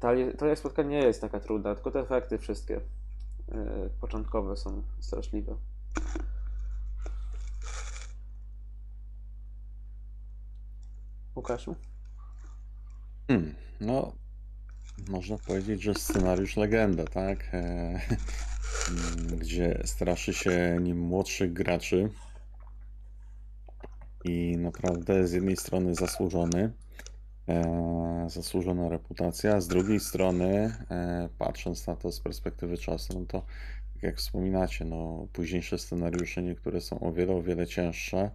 [0.00, 2.80] talia, talia spotkań nie jest taka trudna, tylko te efekty wszystkie
[3.52, 5.56] e, początkowe są straszliwe.
[11.36, 11.76] Łukaszu?
[13.28, 14.12] Hmm, no,
[15.08, 17.54] można powiedzieć, że scenariusz legenda, tak?
[17.54, 18.00] E,
[19.40, 22.10] gdzie straszy się nim młodszych graczy
[24.24, 26.72] i naprawdę z jednej strony zasłużony,
[27.48, 33.42] e, zasłużona reputacja, z drugiej strony, e, patrząc na to z perspektywy czasu, no to
[34.02, 38.30] jak wspominacie, no, późniejsze scenariusze niektóre są o wiele, o wiele cięższe.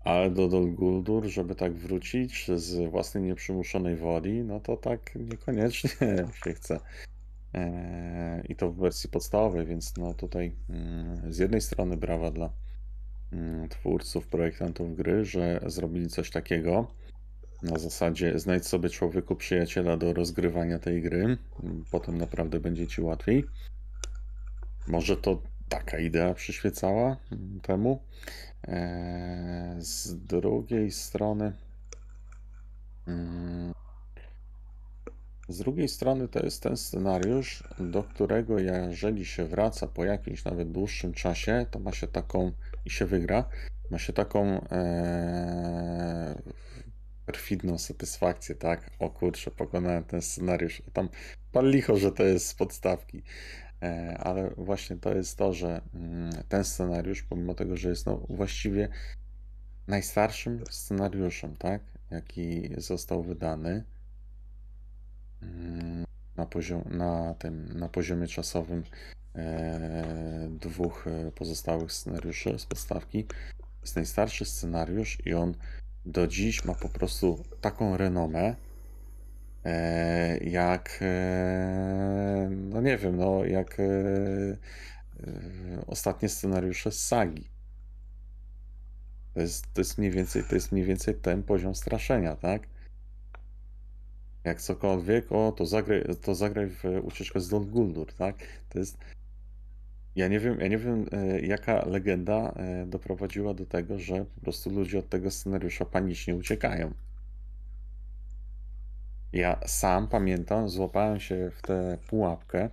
[0.00, 5.90] Ale do Dol Guldur, żeby tak wrócić z własnej nieprzymuszonej woli, no to tak niekoniecznie
[6.44, 6.80] się chce.
[7.54, 12.50] Eee, I to w wersji podstawowej, więc no tutaj mm, z jednej strony brawa dla
[13.32, 16.86] mm, twórców, projektantów gry, że zrobili coś takiego.
[17.62, 21.38] Na zasadzie znajdź sobie człowieku przyjaciela do rozgrywania tej gry,
[21.90, 23.44] potem naprawdę będzie ci łatwiej.
[24.86, 27.16] Może to taka idea przyświecała
[27.62, 28.02] temu.
[28.68, 31.52] Eee, Z drugiej strony,
[33.06, 33.72] mm,
[35.48, 40.72] z drugiej strony to jest ten scenariusz, do którego jeżeli się wraca po jakimś nawet
[40.72, 42.52] dłuższym czasie, to ma się taką
[42.84, 43.44] i się wygra,
[43.90, 46.34] ma się taką eee,
[47.26, 48.90] perfidną satysfakcję, tak?
[48.98, 50.82] O kurczę, pokonałem ten scenariusz.
[50.92, 51.08] Tam
[51.52, 53.22] pan licho, że to jest z podstawki.
[53.82, 58.26] E, Ale właśnie to jest to, że mm, ten scenariusz, pomimo tego, że jest no
[58.28, 58.88] właściwie
[59.86, 63.84] najstarszym scenariuszem, tak, jaki został wydany
[65.42, 66.04] mm,
[66.36, 68.82] na poziom, na tym, na poziomie czasowym
[69.34, 73.26] e, dwóch e, pozostałych scenariuszy z podstawki,
[73.82, 75.54] jest najstarszy scenariusz i on
[76.06, 78.56] do dziś ma po prostu taką renomę,
[79.64, 83.84] e, jak e, no nie wiem, no jak e,
[85.86, 87.50] ostatnie scenariusze z sagi.
[89.34, 92.62] To jest, to jest mniej więcej, to jest mniej więcej ten poziom straszenia, tak?
[94.44, 98.36] Jak cokolwiek, o, to zagraj, to zagraj w ucieczkę z Dol Guldur, tak?
[98.68, 98.98] To jest.
[100.16, 104.40] Ja nie wiem, ja nie wiem, e, jaka legenda e, doprowadziła do tego, że po
[104.40, 106.94] prostu ludzie od tego scenariusza panicznie uciekają.
[109.32, 112.70] Ja sam pamiętam, złapałem się w tę pułapkę,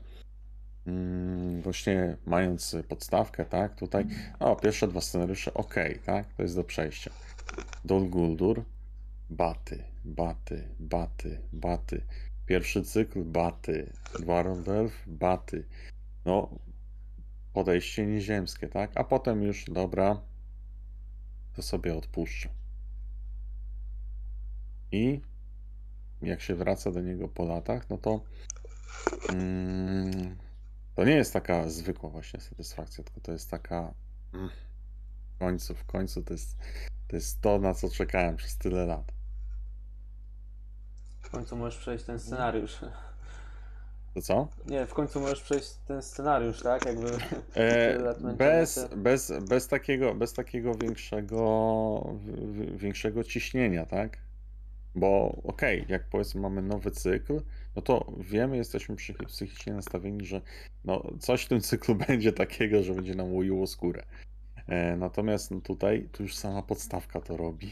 [0.88, 4.06] mm, właśnie mając podstawkę, tak, tutaj,
[4.40, 5.76] o, pierwsze dwa scenariusze, ok,
[6.06, 7.12] tak, to jest do przejścia.
[7.86, 8.64] Dol Guldur,
[9.30, 12.02] baty, baty, baty, baty.
[12.46, 13.90] Pierwszy cykl, baty.
[14.68, 15.64] Elf, baty.
[16.26, 16.50] No,
[17.54, 20.22] podejście nieziemskie, tak, a potem już, dobra,
[21.56, 22.50] to sobie odpuszczę.
[24.92, 25.22] I
[26.22, 28.22] jak się wraca do niego po latach, no to
[29.30, 30.38] mm,
[30.96, 33.94] to nie jest taka zwykła właśnie satysfakcja, tylko to jest taka
[34.34, 34.50] mm,
[35.36, 36.58] w końcu, w końcu to jest,
[37.08, 39.12] to jest to, na co czekałem przez tyle lat.
[41.22, 42.80] W końcu możesz przejść ten scenariusz.
[44.14, 44.48] To co?
[44.68, 46.86] Nie, w końcu możesz przejść ten scenariusz, tak?
[46.86, 47.08] Jakby
[47.56, 52.16] E, bez, bez, bez takiego, bez takiego większego,
[52.76, 54.18] większego ciśnienia, tak?
[54.96, 57.42] Bo okej, jak powiedzmy mamy nowy cykl,
[57.76, 60.42] no to wiemy, jesteśmy psychi- psychicznie nastawieni, że
[60.86, 64.04] no, coś w tym cyklu będzie takiego, że będzie nam łuiło skórę.
[64.68, 67.72] E, natomiast no, tutaj tu już sama podstawka to robi.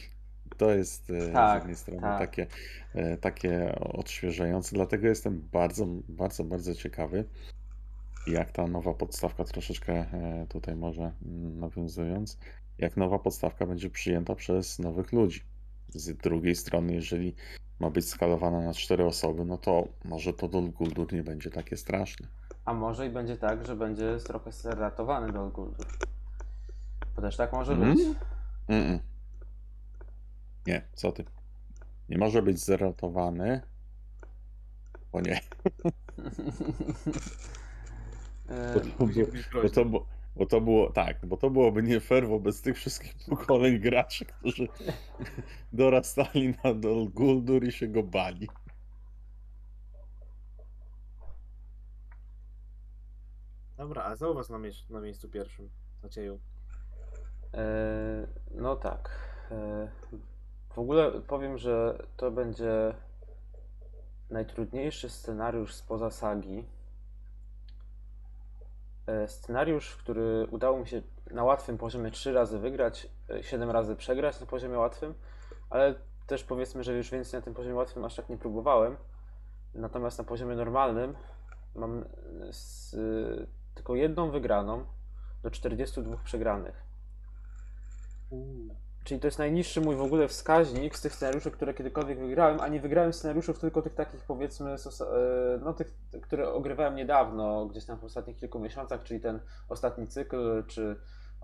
[0.62, 2.20] To jest e, z Tak, jednej strony tak.
[2.20, 2.48] takie,
[2.94, 7.26] e, takie odświeżające, dlatego jestem bardzo, bardzo, bardzo ciekawy,
[8.28, 12.38] jak ta nowa podstawka troszeczkę e, tutaj może mm, nawiązując,
[12.78, 15.42] jak nowa podstawka będzie przyjęta przez nowych ludzi.
[15.90, 17.36] Z drugiej strony, jeżeli
[17.80, 21.78] ma być skalowana na cztery osoby, no to może to Dol Guldur nie będzie takie
[21.78, 22.28] straszne.
[22.66, 25.86] A może i będzie tak, że będzie trochę zratowany do Guldur.
[27.16, 27.96] Bo też tak może Mhm.
[27.96, 28.06] być.
[28.70, 29.00] Mm-mm.
[30.68, 31.26] Nie, co ty?
[32.10, 33.62] Nie może być zeratowany.
[35.12, 35.42] O nie,
[38.52, 39.28] E, bo to, było,
[39.64, 40.06] bo, to, było,
[40.36, 44.68] bo to było tak, bo to byłoby nie fair wobec tych wszystkich pokoleń graczy, którzy
[45.74, 48.48] dorastali na Dol Guldur i się go bali.
[53.78, 55.70] Dobra, a co u was na, mie- na miejscu pierwszym?
[56.04, 56.40] Macieju.
[57.54, 59.10] E, no tak.
[59.52, 59.88] E,
[60.74, 62.94] w ogóle powiem, że to będzie
[64.30, 66.66] najtrudniejszy scenariusz spoza sagi.
[69.08, 71.02] E, Scenariusz, który udało mi się
[71.32, 73.08] na łatwym poziomie 3 razy wygrać,
[73.42, 75.14] 7 razy przegrać na poziomie łatwym,
[75.70, 75.96] ale
[76.28, 78.98] też powiedzmy, że już więcej na tym poziomie łatwym aż tak nie próbowałem.
[79.74, 81.16] Natomiast na poziomie normalnym
[81.76, 82.06] mam
[82.52, 82.96] z,
[83.76, 84.86] tylko jedną wygraną
[85.44, 86.84] do 42 przegranych.
[89.04, 92.68] Czyli to jest najniższy mój w ogóle wskaźnik z tych scenariuszy, które kiedykolwiek wygrałem, a
[92.68, 98.00] nie wygrałem scenariuszów tylko tych takich powiedzmy, e, no tych, które ogrywałem niedawno, gdzieś tam
[98.00, 99.40] w ostatnich kilku miesiącach, czyli ten
[99.70, 100.96] ostatni cykl, czy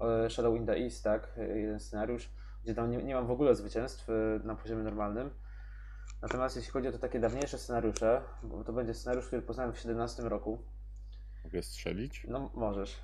[0.01, 2.29] e, Shadow in the East, tak, jeden scenariusz,
[2.63, 5.29] gdzie tam nie, nie mam w ogóle zwycięstw e, na poziomie normalnym.
[6.21, 9.79] Natomiast jeśli chodzi o te takie dawniejsze scenariusze, bo to będzie scenariusz, który poznałem w
[9.79, 10.61] 17 roku,
[11.43, 12.25] Mogę strzelić?
[12.27, 12.99] no możesz.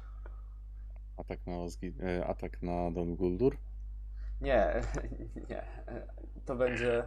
[1.18, 1.94] Atak na, Ozgi,
[2.28, 3.58] atak na Dol Guldur?
[4.44, 4.82] Nie,
[5.50, 5.64] nie.
[6.46, 7.04] To będzie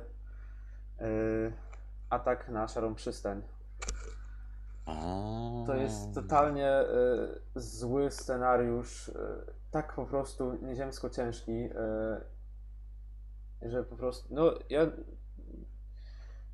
[1.01, 1.53] y,
[2.11, 3.43] atak na szarą przystań.
[5.67, 9.15] To jest totalnie y, zły scenariusz, y,
[9.71, 11.71] tak po prostu nieziemsko ciężki, y,
[13.71, 14.87] że po prostu, no ja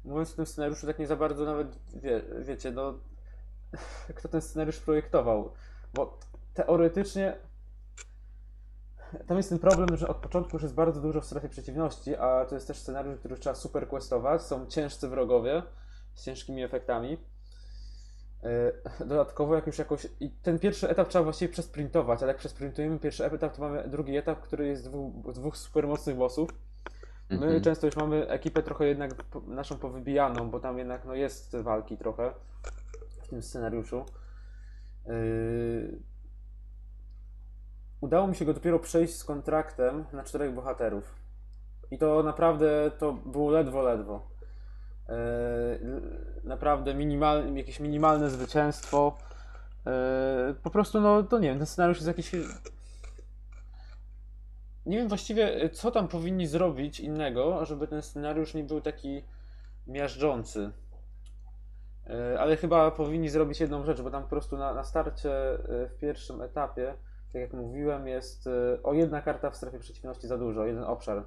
[0.04, 2.94] mówiąc o tym scenariuszu tak nie za bardzo nawet wie, wiecie, no
[4.16, 5.52] kto ten scenariusz projektował,
[5.94, 6.18] bo
[6.54, 7.36] teoretycznie
[9.26, 12.44] tam jest ten problem, że od początku już jest bardzo dużo w strefie przeciwności, a
[12.44, 15.62] to jest też scenariusz, który trzeba super questować, są ciężcy wrogowie
[16.14, 17.18] z ciężkimi efektami.
[18.42, 20.06] Yy, Dodatkowo jak już jakoś...
[20.20, 24.16] I ten pierwszy etap trzeba właściwie przesprintować, ale jak przesprintujemy pierwszy etap, to mamy drugi
[24.16, 26.50] etap, który jest dwóch, dwóch super mocnych bossów.
[27.30, 27.62] My Mhm.
[27.62, 29.10] często już mamy ekipę trochę jednak
[29.46, 32.34] naszą powybijaną, bo tam jednak no, jest walki trochę
[33.22, 34.04] w tym scenariuszu.
[35.06, 36.11] Yy...
[38.02, 41.14] Udało mi się go dopiero przejść z kontraktem na czterech bohaterów.
[41.90, 44.28] I to naprawdę to było ledwo, ledwo.
[45.08, 49.18] L- naprawdę minimal, jakieś minimalne zwycięstwo.
[49.86, 52.32] Yy, po prostu, no to nie wiem, ten scenariusz jest jakiś.
[54.86, 59.24] Nie wiem właściwie, co tam powinni zrobić innego, żeby ten scenariusz nie był taki
[59.86, 60.70] miażdżący.
[62.06, 65.30] Yy, Ale chyba powinni zrobić jedną rzecz, bo tam po prostu na, na starcie
[65.68, 66.94] w pierwszym etapie,
[67.32, 71.24] tak jak mówiłem, jest yy, o jedna karta w strefie przeciwności za dużo, jeden obszar.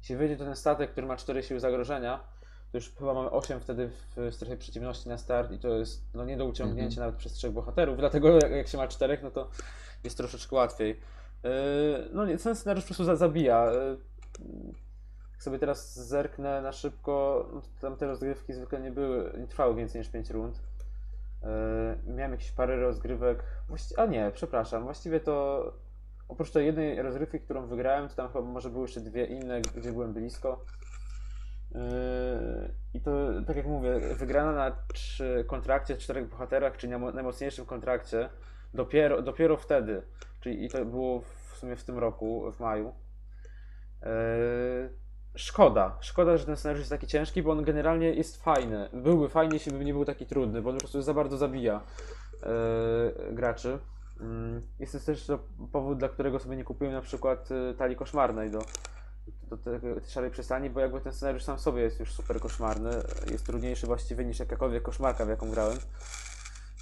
[0.00, 2.20] Jeśli wyjdzie to ten statek, który ma 4 siły zagrożenia,
[2.72, 6.24] to już chyba mamy 8 wtedy w strefie przeciwności na start i to jest no,
[6.24, 9.50] nie do uciągnięcia nawet przez trzech bohaterów, dlatego jak, jak się ma czterech, no to
[10.04, 11.00] jest troszeczkę łatwiej.
[11.44, 11.50] Yy,
[12.12, 13.72] No nie, ten scenariusz po prostu za- zabija.
[13.72, 13.98] Yy,
[15.32, 19.46] Jak sobie teraz zerknę na szybko, no to tam te rozgrywki zwykle nie były, nie
[19.46, 20.60] trwały więcej niż 5 rund.
[21.42, 23.44] Yy, miałem jakieś parę rozgrywek.
[23.96, 24.84] A nie, przepraszam.
[24.84, 25.64] Właściwie to
[26.28, 29.92] oprócz tej jednej rozgrywki, którą wygrałem, to tam chyba może były jeszcze dwie inne, gdzie
[29.92, 30.64] byłem blisko.
[31.74, 31.80] Yy,
[32.94, 33.10] I to,
[33.46, 38.28] tak jak mówię, wygrana na trzy kontrakcie, czterech bohaterach, czyli na mo- najmocniejszym kontrakcie,
[38.74, 40.02] dopiero, dopiero wtedy,
[40.40, 42.94] czyli i to było w sumie w tym roku, w maju.
[45.34, 48.88] Yy, Szkoda, szkoda, że ten scenariusz jest taki ciężki, bo on generalnie jest fajny.
[48.92, 51.80] Byłby fajny, jeśli by nie był taki trudny, bo on po prostu za bardzo zabija
[52.42, 53.78] yy, graczy.
[54.20, 55.38] Mm, Jest też to
[55.72, 58.62] powód, dla którego sobie nie kupiłem na przykład y, talii koszmarnej do,
[59.42, 62.90] do tej szarej przystani, bo jakby ten scenariusz sam sobie jest już super koszmarny,
[63.30, 65.78] jest trudniejszy właściwie niż jakakolwiek koszmarka, w jaką grałem.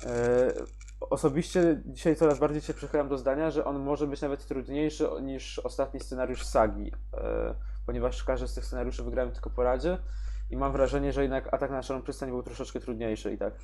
[0.06, 0.52] E,
[1.00, 5.58] Osobiście dzisiaj coraz bardziej się przychylam do zdania, że on może być nawet trudniejszy niż
[5.58, 7.54] ostatni scenariusz sagi, e,
[7.86, 9.98] ponieważ każdy z tych scenariuszy wygrałem tylko po radzie
[10.50, 13.54] i mam wrażenie, że jednak atak na szarą przystań był troszeczkę trudniejszy i tak.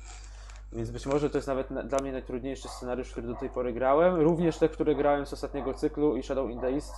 [0.71, 3.73] Więc być może to jest nawet na, dla mnie najtrudniejszy scenariusz, który do tej pory
[3.73, 4.15] grałem.
[4.15, 6.93] Również te, które grałem z ostatniego cyklu i Shadow in the East.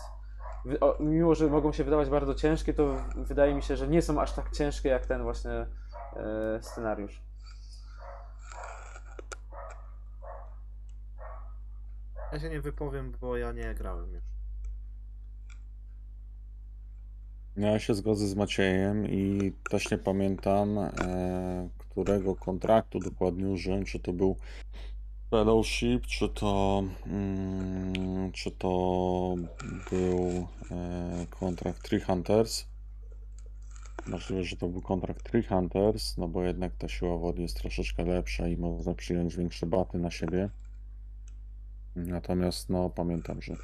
[0.81, 4.01] O, mimo, że mogą się wydawać bardzo ciężkie, to w- wydaje mi się, że nie
[4.01, 5.67] są aż tak ciężkie jak ten właśnie e,
[6.61, 7.21] scenariusz.
[12.33, 14.23] Ja się nie wypowiem, bo ja nie grałem już.
[14.23, 14.33] No,
[17.57, 23.99] Ja się zgodzę z Maciejem i też nie pamiętam, e, którego kontraktu dokładnie użyłem, czy
[23.99, 24.37] to był
[25.29, 28.69] Fellowship, czy to, mm, czy to
[29.91, 32.65] był e, kontrakt Tree Hunters.
[34.07, 38.03] Możliwe, że to był kontrakt Tree Hunters, no bo jednak ta siła wody jest troszeczkę
[38.03, 40.49] lepsza i można przyjąć większe baty na siebie.
[41.95, 43.55] Natomiast no pamiętam, że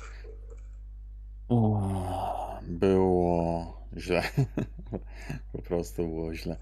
[2.67, 4.23] było źle.
[5.53, 6.57] Po prostu było źle.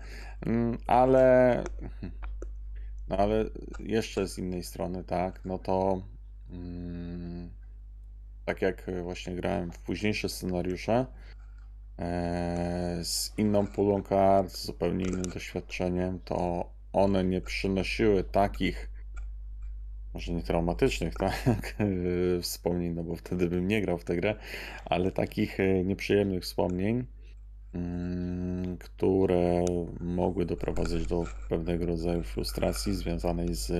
[0.45, 1.63] Mm, Ale
[3.09, 3.45] no ale
[3.79, 6.01] jeszcze z innej strony, tak, no to
[6.51, 7.49] mm,
[8.45, 11.05] tak jak właśnie grałem w późniejsze scenariusze
[11.99, 18.89] e, z inną pulą kart, z zupełnie innym doświadczeniem, to one nie przynosiły takich
[20.13, 21.75] może nie traumatycznych, tak,
[22.41, 24.35] wspomnień, no bo wtedy bym nie grał w tę grę,
[24.85, 27.05] ale takich e, nieprzyjemnych wspomnień,
[28.79, 29.65] które
[29.99, 33.71] mogły doprowadzać do pewnego rodzaju frustracji związanej z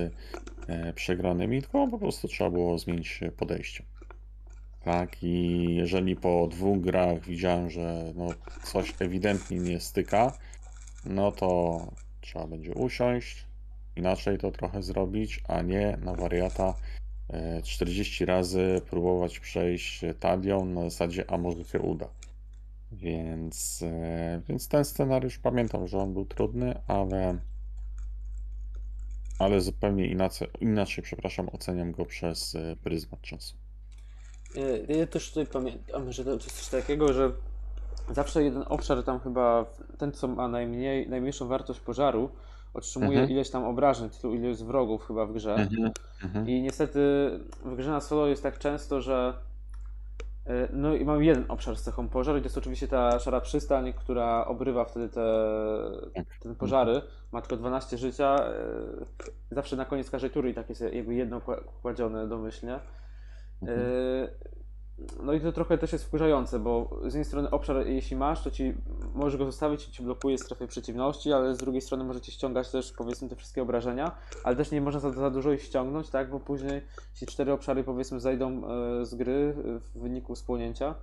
[0.68, 3.84] e, przegranymi, tylko po prostu trzeba było zmienić podejście.
[4.84, 8.28] Tak, i jeżeli po dwóch grach widziałem, że no,
[8.64, 10.32] coś ewidentnie nie styka,
[11.04, 11.80] no to
[12.20, 13.46] trzeba będzie usiąść,
[13.96, 16.74] inaczej to trochę zrobić, a nie na wariata
[17.30, 22.19] e, 40 razy próbować przejść talią na zasadzie, a może się uda.
[22.92, 27.38] Więc, e, więc ten scenariusz pamiętam, że on był trudny, ale,
[29.38, 33.56] ale zupełnie inaczej, inaczej, przepraszam, oceniam go przez e, pryzmat czasu.
[34.88, 37.32] Ja, ja też tutaj pamiętam, że to jest coś takiego, że
[38.14, 39.66] zawsze jeden obszar tam chyba,
[39.98, 42.30] ten co ma najmniej, najmniejszą wartość pożaru,
[42.74, 43.30] otrzymuje Mhm.
[43.30, 45.54] ileś tam obrażeń, tylu ile jest wrogów chyba w grze.
[46.22, 46.48] Mhm.
[46.48, 47.00] I niestety
[47.64, 49.49] w grze na solo jest tak często, że e,
[50.72, 53.92] no i mam jeden obszar z cechą pożar i to jest oczywiście ta szara przystań,
[53.92, 55.24] która obrywa wtedy te,
[56.14, 56.26] Tak.
[56.42, 57.02] te pożary.
[57.32, 58.36] Ma tylko 12 życia.
[58.46, 58.54] e,
[59.50, 62.78] Zawsze na koniec każdej tury i tak jest jakby jedno kła- kładzione domyślnie.
[63.62, 63.80] Mhm.
[65.22, 68.50] No i to trochę też jest wkurzające, bo z jednej strony obszar, jeśli masz, to
[68.50, 68.74] ci
[69.14, 72.70] możesz go zostawić i ci blokuje strefę przeciwności, ale z drugiej strony może ci ściągać
[72.70, 76.30] też powiedzmy te wszystkie obrażenia, ale też nie można za, za dużo ich ściągnąć, tak,
[76.30, 76.82] bo później
[77.12, 80.94] jeśli cztery obszary powiedzmy zajdą e, z gry w wyniku spłonięcia,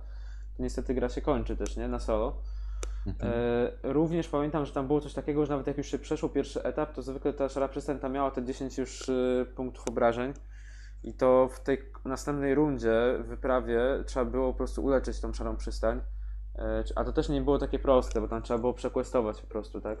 [0.56, 2.36] to niestety gra się kończy też, nie, na solo.
[3.06, 3.32] Mhm.
[3.32, 6.62] E, również pamiętam, że tam było coś takiego, że nawet jak już się przeszło pierwszy
[6.62, 10.32] etap, to zwykle ta szara przystań tam miała te 10 już e, punktów obrażeń.
[11.08, 15.56] I to w tej następnej rundzie, w wyprawie, trzeba było po prostu uleczyć tą szarą
[15.56, 16.00] przystań.
[16.54, 19.80] E, A to też nie było takie proste, bo tam trzeba było przekwestować po prostu,
[19.80, 19.98] tak?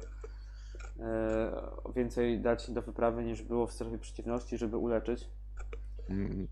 [1.00, 1.52] E,
[1.96, 5.28] Więcej dać do wyprawy niż było w strefie przeciwności, żeby uleczyć.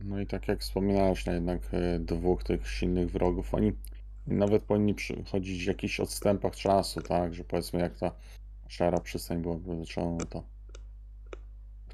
[0.01, 3.73] No i tak jak wspominałeś, no jednak e, dwóch tych silnych wrogów, oni
[4.27, 8.13] nawet powinni przychodzić w jakichś odstępach czasu, tak, że powiedzmy jak ta
[8.69, 10.56] szara przystań była wyleczona, to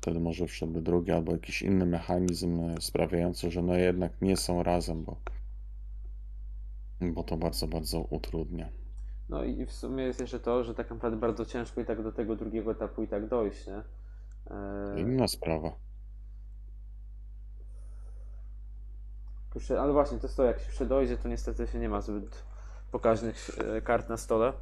[0.03, 4.63] wtedy może wszedłby drugi albo jakiś inny mechanizm e, sprawiający, że no jednak nie są
[4.63, 5.17] razem, bo,
[7.01, 8.69] bo to bardzo, bardzo utrudnia.
[9.29, 12.13] No i w sumie jest jeszcze to, że tak naprawdę bardzo ciężko i tak do
[12.13, 13.83] tego drugiego etapu i tak dojść, nie?
[14.57, 15.73] E, Inna sprawa.
[19.79, 22.45] Ale właśnie, to jest to, jak się jeszcze dojdzie, to niestety się nie ma zbyt
[22.91, 24.53] pokaźnych e, kart na stole,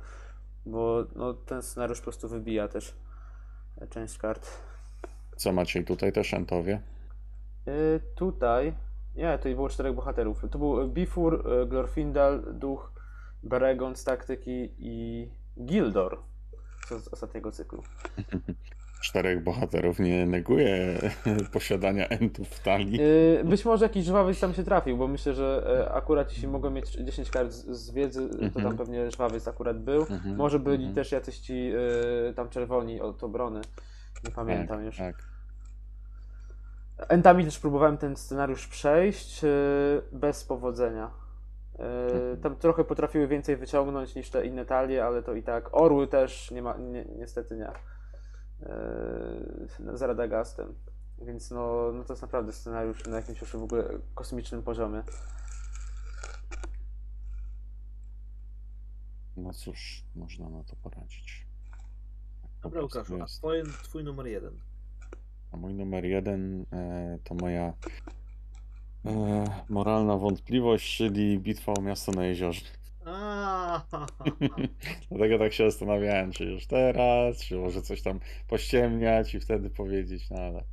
[0.66, 2.94] bo no, ten scenariusz po prostu wybija też
[3.90, 4.69] część kart.
[5.40, 6.80] Co Maciej, tutaj też Entowie?
[7.68, 8.74] Y, tutaj.
[9.16, 10.44] Nie, tutaj było czterech bohaterów.
[10.50, 12.92] Tu był Bifur, y, Glorfindel, Duch,
[13.42, 15.28] Beregon z taktyki i
[15.64, 16.18] Gildor.
[17.00, 17.82] Z ostatniego cyklu.
[19.02, 20.98] Czterech bohaterów nie neguje
[21.52, 23.00] posiadania Entów w talii.
[23.00, 26.74] Y, być może jakiś żwawiec tam się trafił, bo myślę, że e, akurat jeśli mogłem
[26.74, 28.76] mieć 10 kart z, z wiedzy, to tam Mhm.
[28.76, 30.00] pewnie żwawiec akurat był.
[30.00, 30.94] Mhm, Może byli mhm.
[30.94, 31.72] też jacyś ci
[32.30, 33.60] y, tam czerwoni od obrony.
[34.24, 34.96] Nie pamiętam tak, już.
[34.96, 35.29] Tak.
[37.08, 41.10] Entami też próbowałem ten scenariusz przejść y, bez powodzenia.
[41.74, 42.40] Y, Mhm.
[42.40, 45.68] Tam trochę potrafiły więcej wyciągnąć niż te inne talie, ale to i tak.
[45.72, 47.68] Orły też nie ma, ni niestety nie.
[49.90, 50.74] Y, Z Radagastem.
[51.22, 53.84] Więc no, no to jest naprawdę scenariusz na jakimś już w ogóle
[54.14, 55.02] kosmicznym poziomie.
[59.36, 61.46] No cóż, można na to poradzić.
[62.42, 64.60] Po Dobra, Łukaszu, a twój, twój numer jeden.
[65.52, 67.72] A mój numer jeden e, to moja
[69.04, 72.60] e, moralna wątpliwość, czyli bitwa o miasto na jeziorze.
[75.10, 80.30] Dlatego tak się zastanawiałem, czy już teraz, czy może coś tam pościemniać i wtedy powiedzieć,
[80.30, 80.64] no ale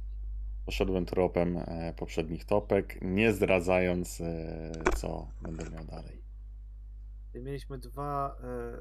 [0.65, 6.21] poszedłem tropem e, poprzednich topek, nie zdradzając, e, co będę miał dalej.
[7.33, 8.77] Mieliśmy dwa, e,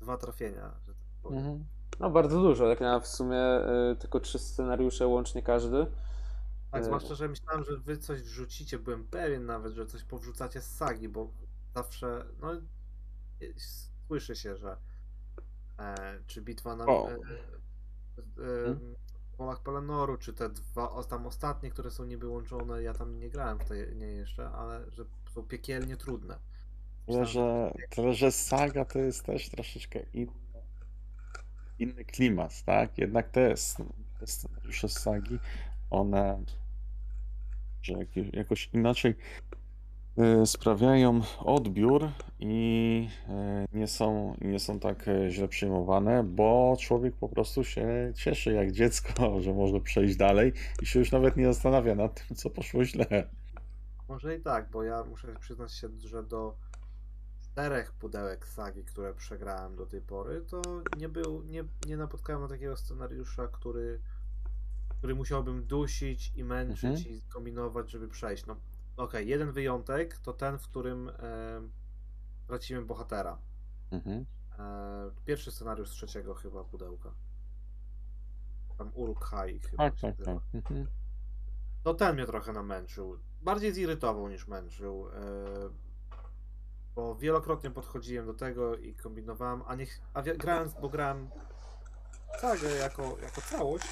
[0.00, 1.38] dwa trafienia, że tak powiem.
[1.38, 1.64] Mhm.
[2.00, 3.60] No bardzo dużo, jak na w sumie
[3.92, 5.86] y, tylko trzy scenariusze łącznie każdy.
[6.70, 10.60] Tak, E, zwłaszcza, że myślałem, że wy coś wrzucicie, byłem pewien nawet, że coś powrzucacie
[10.60, 11.32] z sagi, bo
[11.74, 12.60] zawsze, no, e,
[14.06, 14.76] słyszy się, że
[15.78, 17.08] e, czy bitwa na O.
[17.08, 18.76] e, e, e,
[19.36, 23.58] polach Pelenoru, czy te dwa tam ostatnie, które są niby łączone, ja tam nie grałem
[23.58, 26.38] w te nie jeszcze, ale że są piekielnie trudne.
[27.08, 30.45] Myślałem, że, tyle, że saga to jest też troszeczkę inny,
[31.78, 32.98] inny klimat, tak?
[32.98, 33.54] Jednak te,
[34.20, 35.38] te scenariusze sagi,
[35.90, 36.44] one
[37.86, 37.94] że
[38.32, 39.14] jakoś inaczej
[40.18, 42.08] e, sprawiają odbiór
[42.40, 48.12] i e, nie są, nie są tak e, źle przyjmowane, bo człowiek po prostu się
[48.14, 49.12] cieszy jak dziecko,
[49.42, 50.52] że może przejść dalej
[50.82, 53.28] i się już nawet nie zastanawia nad tym, co poszło źle.
[54.08, 56.54] Może i tak, bo ja muszę przyznać się, że do
[57.56, 60.62] czterech pudełek sagi, które przegrałem do tej pory, to
[60.96, 64.00] nie był, nie, nie napotkałem na takiego scenariusza, który,
[64.88, 67.06] który musiałbym dusić i męczyć Mhm.
[67.16, 68.46] i kombinować, żeby przejść.
[68.46, 68.56] No,
[68.96, 71.12] okej, jeden wyjątek to ten, w którym e,
[72.46, 73.38] traciłem bohatera.
[73.90, 74.26] Mhm.
[74.58, 77.12] E, pierwszy scenariusz z trzeciego chyba pudełka.
[78.78, 80.38] Tam Uruk-hai chyba Tak, tak, tak.
[80.54, 80.86] Mhm.
[81.82, 83.18] To ten mnie trochę namęczył.
[83.42, 85.08] Bardziej zirytował niż męczył.
[85.08, 85.85] e,
[86.96, 90.00] Bo wielokrotnie podchodziłem do tego i kombinowałem, a niech.
[90.14, 91.30] A wi- grając, bo grałem
[92.40, 93.86] sagę jako, jako całość,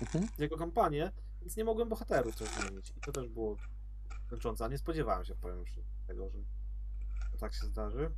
[0.00, 0.26] Mhm.
[0.38, 2.90] jako kampanię, więc nie mogłem bohaterów też zmienić.
[2.96, 3.56] I to też było
[4.30, 4.64] męczące.
[4.64, 6.38] A nie spodziewałem się, powiem szczerze, tego, że
[7.32, 8.10] to tak się zdarzy.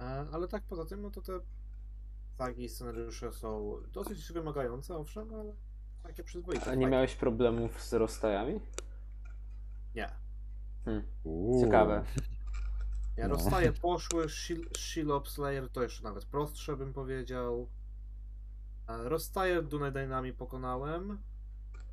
[0.00, 1.40] E, Ale tak poza tym, no to te
[2.38, 5.52] sagi i scenariusze są dosyć wymagające, owszem, ale
[6.02, 6.62] takie przyzwoite.
[6.62, 6.86] A nie fajne.
[6.90, 8.60] miałeś problemów z rozstajami?
[9.94, 10.10] Nie.
[10.84, 11.04] Hmm,
[11.60, 12.04] ciekawe.
[13.18, 13.34] Ja No.
[13.34, 17.68] rozstaje poszły, Shil- Shilob Slayer to jeszcze nawet prostsze bym powiedział.
[18.88, 21.18] E, Rozstaje Dunedainami pokonałem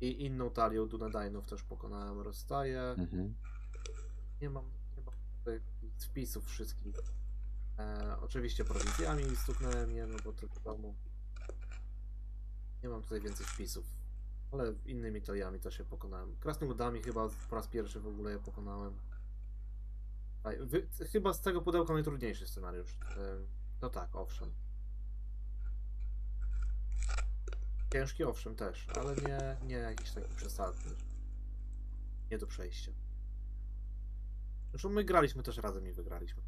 [0.00, 2.20] i inną talią Dunedainów też pokonałem.
[2.20, 2.80] Rozstaje.
[2.82, 3.34] Mhm.
[4.40, 4.64] Nie mam,
[4.96, 5.60] nie mam tutaj
[5.98, 6.96] wpisów wszystkich.
[7.78, 10.94] E, oczywiście prowincjami stuknąłem je, no bo to wiadomo.
[12.82, 13.84] Nie mam tutaj więcej wpisów.
[14.52, 16.36] Ale innymi taliami też je pokonałem.
[16.40, 18.92] Krasnoludami chyba po raz pierwszy w ogóle je pokonałem.
[20.60, 22.98] Wy, chyba z tego pudełka najtrudniejszy scenariusz.
[23.16, 23.36] E,
[23.82, 24.50] No tak, owszem.
[27.92, 30.90] Ciężki owszem też, ale nie, nie jakiś taki przesadny.
[32.30, 32.92] Nie do przejścia.
[34.70, 36.42] Zresztą my graliśmy też razem i wygraliśmy.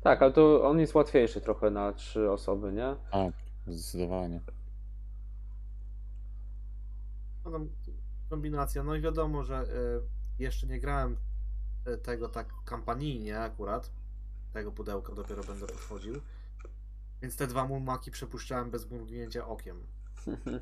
[0.00, 2.96] Tak, ale to on jest łatwiejszy trochę na trzy osoby, nie?
[3.12, 3.34] Tak,
[3.66, 4.40] zdecydowanie.
[7.44, 7.60] No
[8.30, 11.16] kombinacja, no i wiadomo, że y, jeszcze nie grałem
[12.02, 13.90] tego tak kampanijnie akurat.
[14.52, 16.14] Tego pudełka dopiero będę podchodził.
[17.22, 19.86] Więc te dwa mumaki przepuszczałem bez mrugnięcia okiem.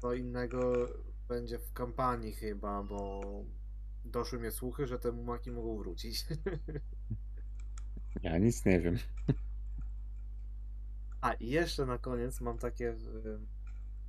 [0.00, 0.88] Co innego
[1.28, 3.22] będzie w kampanii chyba, bo
[4.04, 6.26] doszły mnie słuchy, że te mumaki mogą wrócić.
[8.22, 8.98] Ja nic nie wiem.
[11.20, 13.38] A i jeszcze na koniec mam takie, y,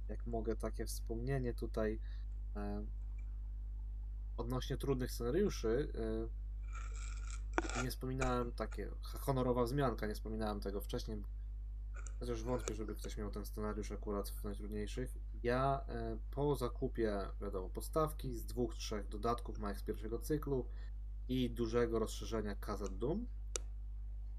[0.10, 2.00] jak mogę, takie wspomnienie tutaj
[2.56, 2.86] e,
[4.38, 5.92] odnośnie trudnych scenariuszy.
[7.78, 11.24] y, Nie wspominałem takie, honorowa wzmianka, nie wspominałem tego wcześniej.
[12.20, 15.18] Chociaż wątpię, żeby ktoś miał ten scenariusz akurat w najtrudniejszych.
[15.44, 20.66] Ja e, po zakupie, wiadomo, podstawki z dwóch, trzech dodatków małych z pierwszego cyklu
[21.28, 23.28] i dużego rozszerzenia Kazat Doom,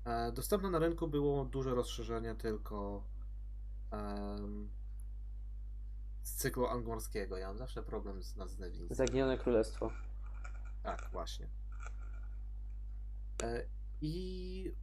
[0.04, 3.04] e, dostępne na rynku było duże rozszerzenie tylko
[6.26, 7.36] z cyklu angorskiego.
[7.36, 8.96] Ja mam zawsze problem z nazewnictwem.
[8.96, 9.90] Zaginione Królestwo.
[10.82, 11.48] Tak, właśnie.
[13.42, 13.64] E,
[14.00, 14.74] I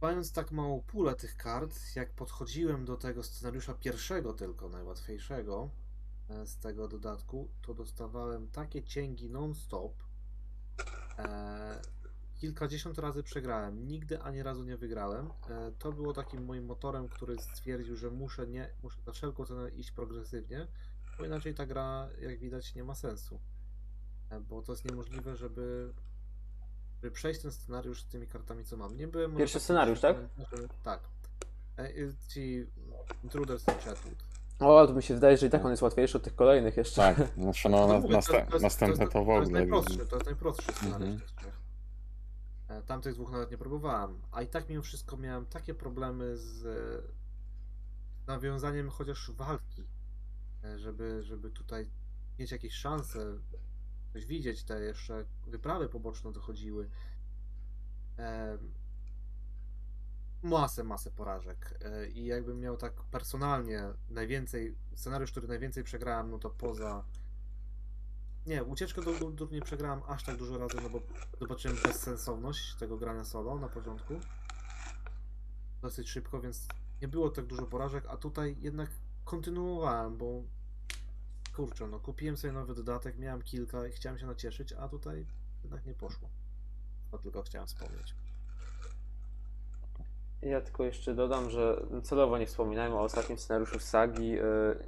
[0.00, 5.70] mając tak małą pulę tych kart, jak podchodziłem do tego scenariusza pierwszego tylko, najłatwiejszego
[6.28, 9.92] e, z tego dodatku, to dostawałem takie cięgi non-stop.
[11.18, 11.80] E,
[12.38, 15.30] kilkadziesiąt razy przegrałem, nigdy ani razu nie wygrałem.
[15.50, 19.70] E, to było takim moim motorem, który stwierdził, że muszę nie, muszę za wszelką cenę
[19.70, 20.66] iść progresywnie,
[21.18, 23.40] bo inaczej ta gra, jak widać, nie ma sensu.
[24.30, 25.92] E, Bo to jest niemożliwe, żeby,
[27.02, 28.96] żeby przejść ten scenariusz z tymi kartami, co mam.
[28.96, 30.16] Nie byłem Pierwszy scenariusz, tak?
[30.38, 31.00] że- Tak.
[31.78, 31.88] E,
[32.28, 32.66] Ci
[33.24, 34.14] Intruders and Chatwood.
[34.60, 36.96] O, to mi się wydaje, że i tak on jest łatwiejszy od tych kolejnych jeszcze.
[36.96, 39.60] Tak, no, na, mówię, to- następ, to jest- następne to w To jest ogóle.
[39.60, 41.18] najprostszy, to jest najprostszy scenariusz Mhm.
[41.18, 41.54] z tych trzech.
[42.63, 46.66] E, Tamtych dwóch nawet nie próbowałem, a i tak mimo wszystko miałem takie problemy z
[46.66, 47.02] e,
[48.26, 49.84] nawiązaniem chociaż walki,
[50.64, 51.90] e, żeby, żeby tutaj
[52.38, 53.38] mieć jakieś szanse,
[54.12, 56.90] coś widzieć, te jeszcze wyprawy poboczne dochodziły.
[58.18, 58.58] E,
[60.44, 61.78] Masę, masę porażek.
[61.84, 67.04] E, I jakbym miał tak personalnie najwięcej, scenariusz, który najwięcej przegrałem, no to poza
[68.46, 71.00] nie, ucieczkę do Guldur nie przegrałem aż tak dużo razy, no bo
[71.40, 74.14] zobaczyłem bezsensowność tego grania solo na początku.
[75.82, 76.66] Dosyć szybko, więc
[77.02, 78.90] nie było tak dużo porażek, a tutaj jednak
[79.24, 80.42] kontynuowałem, bo
[81.56, 85.26] kurczę, no kupiłem sobie nowy dodatek, miałem kilka i chciałem się nacieszyć, a tutaj
[85.62, 86.28] jednak nie poszło.
[87.10, 88.14] To tylko chciałem wspomnieć.
[90.42, 94.28] Ja tylko jeszcze dodam, że celowo nie wspominałem o ostatnim scenariuszu sagi.
[94.28, 94.84] yy,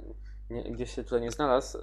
[0.49, 1.77] Nie, gdzieś się tutaj nie znalazł.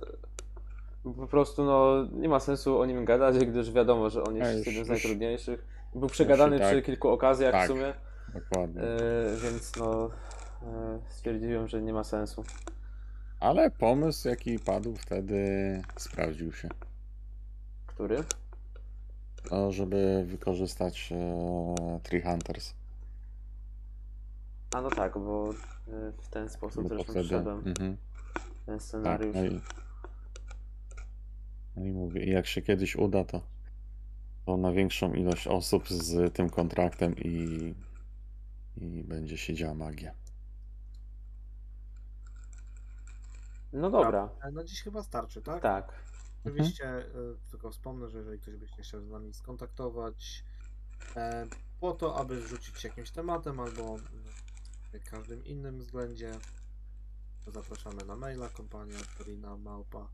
[1.05, 4.57] Po prostu no, nie ma sensu o nim gadać, gdyż wiadomo, że on A jest
[4.59, 5.67] już- jednym z najtrudniejszych.
[5.95, 7.65] Był przegadany tak- przy kilku okazjach tak.
[7.65, 7.95] w sumie,
[8.35, 8.81] Dokładnie.
[8.83, 10.11] yy, więc no
[10.63, 10.69] yy,
[11.09, 12.45] stwierdziłem, że nie ma sensu.
[13.41, 15.43] Ale pomysł, jaki padł wtedy,
[15.97, 16.69] sprawdził się.
[17.87, 18.25] Który?
[19.51, 22.75] No, żeby wykorzystać e, Tree Hunters.
[24.75, 25.51] A no tak, bo
[25.89, 27.21] yy, w ten sposób Bo zresztą wtedy.
[27.21, 27.97] przyszedłem Mhm,
[28.67, 29.35] ten tak, scenariusz.
[29.37, 29.61] no i,
[31.77, 33.41] no i mówię, jak się kiedyś uda, to,
[34.47, 37.75] to na większą ilość osób z tym kontraktem i,
[38.77, 40.15] i będzie się działa magia.
[43.73, 45.63] No dobra, No dziś chyba starczy, tak?
[45.63, 45.93] tak.
[46.45, 50.45] Oczywiście y, tylko wspomnę, że jeżeli ktoś by się chciał z nami skontaktować
[51.17, 51.47] e,
[51.81, 53.97] po to, aby rzucić się jakimś tematem albo
[54.93, 56.33] w każdym innym względzie,
[57.45, 60.09] to zapraszamy na maila kompania Torina Małpa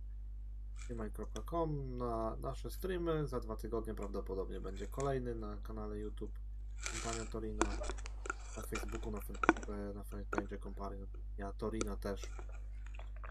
[0.88, 3.26] gmail.com na nasze streamy.
[3.26, 6.32] Za dwa tygodnie prawdopodobnie będzie kolejny na kanale YouTube
[6.92, 7.64] kompania Torina,
[8.56, 9.18] na Facebooku, na,
[9.94, 11.06] na fanpage kompania
[11.58, 12.22] Torina też.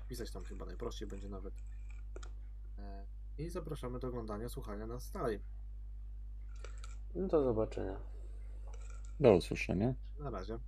[0.08, 1.54] Pisać tam chyba najprościej będzie nawet.
[2.78, 3.06] E,
[3.38, 5.40] I zapraszamy do oglądania, słuchania nas dalej.
[7.16, 8.00] No do zobaczenia.
[9.20, 9.94] Do usłyszenia.
[10.20, 10.60] Na razie.